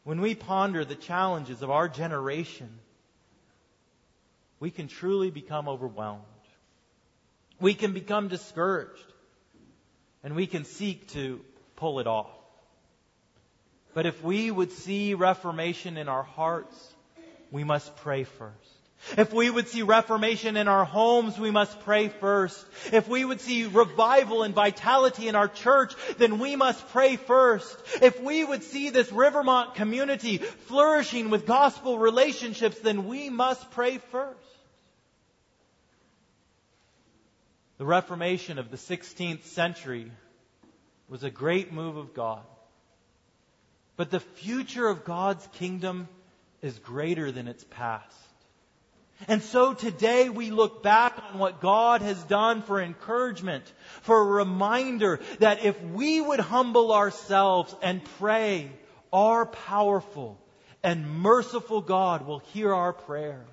When 0.05 0.21
we 0.21 0.35
ponder 0.35 0.85
the 0.85 0.93
challenges 0.93 1.63
of 1.63 1.71
our 1.71 1.89
generation, 1.89 2.69
we 4.59 4.69
can 4.69 4.87
truly 4.87 5.31
become 5.31 5.67
overwhelmed. 5.67 6.21
We 7.59 7.73
can 7.73 7.91
become 7.91 8.27
discouraged. 8.27 9.13
And 10.23 10.35
we 10.35 10.45
can 10.45 10.63
seek 10.63 11.07
to 11.13 11.41
pull 11.75 11.99
it 11.99 12.05
off. 12.05 12.29
But 13.95 14.05
if 14.05 14.23
we 14.23 14.51
would 14.51 14.71
see 14.71 15.15
reformation 15.15 15.97
in 15.97 16.07
our 16.07 16.23
hearts, 16.23 16.93
we 17.51 17.63
must 17.63 17.95
pray 17.95 18.25
first. 18.25 18.84
If 19.17 19.31
we 19.31 19.49
would 19.49 19.67
see 19.67 19.83
reformation 19.83 20.57
in 20.57 20.67
our 20.67 20.83
homes, 20.83 21.37
we 21.37 21.51
must 21.51 21.79
pray 21.81 22.07
first. 22.07 22.65
If 22.91 23.07
we 23.07 23.23
would 23.23 23.39
see 23.39 23.65
revival 23.65 24.43
and 24.43 24.53
vitality 24.53 25.27
in 25.27 25.35
our 25.35 25.47
church, 25.47 25.93
then 26.17 26.39
we 26.39 26.55
must 26.55 26.87
pray 26.89 27.15
first. 27.15 27.77
If 28.01 28.19
we 28.21 28.43
would 28.43 28.63
see 28.63 28.89
this 28.89 29.11
Rivermont 29.11 29.75
community 29.75 30.37
flourishing 30.37 31.29
with 31.29 31.45
gospel 31.45 31.99
relationships, 31.99 32.79
then 32.79 33.07
we 33.07 33.29
must 33.29 33.69
pray 33.71 33.99
first. 33.99 34.39
The 37.77 37.85
Reformation 37.85 38.57
of 38.57 38.71
the 38.71 38.77
16th 38.77 39.43
century 39.43 40.11
was 41.09 41.23
a 41.23 41.29
great 41.29 41.71
move 41.71 41.97
of 41.97 42.13
God. 42.13 42.43
But 43.97 44.11
the 44.11 44.19
future 44.19 44.87
of 44.87 45.05
God's 45.05 45.45
kingdom 45.53 46.07
is 46.61 46.79
greater 46.79 47.31
than 47.31 47.47
its 47.47 47.63
past. 47.63 48.24
And 49.27 49.41
so 49.41 49.73
today 49.73 50.29
we 50.29 50.51
look 50.51 50.83
back 50.83 51.17
on 51.31 51.39
what 51.39 51.61
God 51.61 52.01
has 52.01 52.21
done 52.23 52.61
for 52.61 52.81
encouragement, 52.81 53.63
for 54.01 54.19
a 54.19 54.25
reminder 54.25 55.19
that 55.39 55.63
if 55.63 55.81
we 55.81 56.19
would 56.19 56.39
humble 56.39 56.91
ourselves 56.93 57.73
and 57.81 58.03
pray, 58.19 58.69
our 59.13 59.45
powerful 59.45 60.37
and 60.83 61.09
merciful 61.09 61.81
God 61.81 62.27
will 62.27 62.39
hear 62.39 62.73
our 62.73 62.93
prayer 62.93 63.45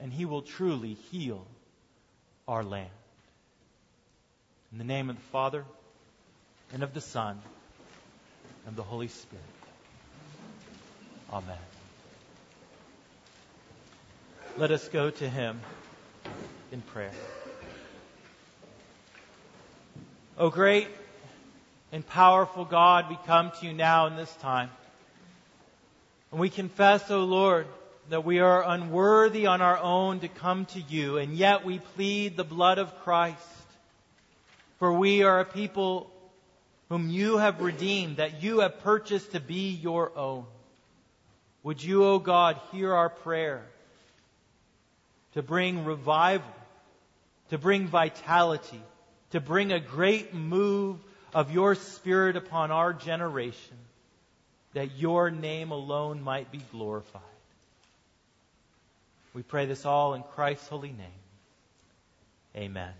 and 0.00 0.12
He 0.12 0.24
will 0.24 0.42
truly 0.42 0.94
heal 1.10 1.46
our 2.48 2.64
land. 2.64 2.90
In 4.72 4.78
the 4.78 4.84
name 4.84 5.10
of 5.10 5.16
the 5.16 5.22
Father, 5.32 5.64
and 6.72 6.82
of 6.82 6.92
the 6.92 7.00
Son, 7.00 7.40
and 8.64 8.72
of 8.72 8.76
the 8.76 8.82
Holy 8.82 9.08
Spirit. 9.08 9.44
Amen. 11.32 11.56
Let 14.58 14.70
us 14.70 14.88
go 14.88 15.10
to 15.10 15.28
him 15.28 15.60
in 16.72 16.80
prayer. 16.80 17.12
O 20.38 20.48
great 20.48 20.88
and 21.92 22.06
powerful 22.06 22.64
God, 22.64 23.10
we 23.10 23.18
come 23.26 23.52
to 23.60 23.66
you 23.66 23.74
now 23.74 24.06
in 24.06 24.16
this 24.16 24.34
time. 24.36 24.70
And 26.30 26.40
we 26.40 26.48
confess, 26.48 27.10
O 27.10 27.24
Lord, 27.24 27.66
that 28.08 28.24
we 28.24 28.38
are 28.38 28.66
unworthy 28.66 29.46
on 29.46 29.60
our 29.60 29.76
own 29.78 30.20
to 30.20 30.28
come 30.28 30.64
to 30.66 30.80
you, 30.80 31.18
and 31.18 31.34
yet 31.34 31.66
we 31.66 31.78
plead 31.78 32.38
the 32.38 32.44
blood 32.44 32.78
of 32.78 33.00
Christ. 33.00 33.42
For 34.78 34.90
we 34.90 35.22
are 35.22 35.40
a 35.40 35.44
people 35.44 36.10
whom 36.88 37.10
you 37.10 37.36
have 37.36 37.60
redeemed, 37.60 38.16
that 38.16 38.42
you 38.42 38.60
have 38.60 38.80
purchased 38.80 39.32
to 39.32 39.40
be 39.40 39.68
your 39.68 40.16
own. 40.16 40.46
Would 41.62 41.84
you, 41.84 42.04
O 42.04 42.18
God, 42.18 42.58
hear 42.72 42.94
our 42.94 43.10
prayer? 43.10 43.62
To 45.36 45.42
bring 45.42 45.84
revival, 45.84 46.50
to 47.50 47.58
bring 47.58 47.86
vitality, 47.86 48.80
to 49.30 49.40
bring 49.40 49.70
a 49.70 49.78
great 49.78 50.32
move 50.32 50.98
of 51.34 51.52
your 51.52 51.74
Spirit 51.74 52.36
upon 52.36 52.70
our 52.70 52.94
generation, 52.94 53.76
that 54.72 54.96
your 54.96 55.30
name 55.30 55.72
alone 55.72 56.22
might 56.22 56.50
be 56.50 56.62
glorified. 56.72 57.20
We 59.34 59.42
pray 59.42 59.66
this 59.66 59.84
all 59.84 60.14
in 60.14 60.22
Christ's 60.22 60.68
holy 60.68 60.92
name. 60.92 61.20
Amen. 62.56 62.94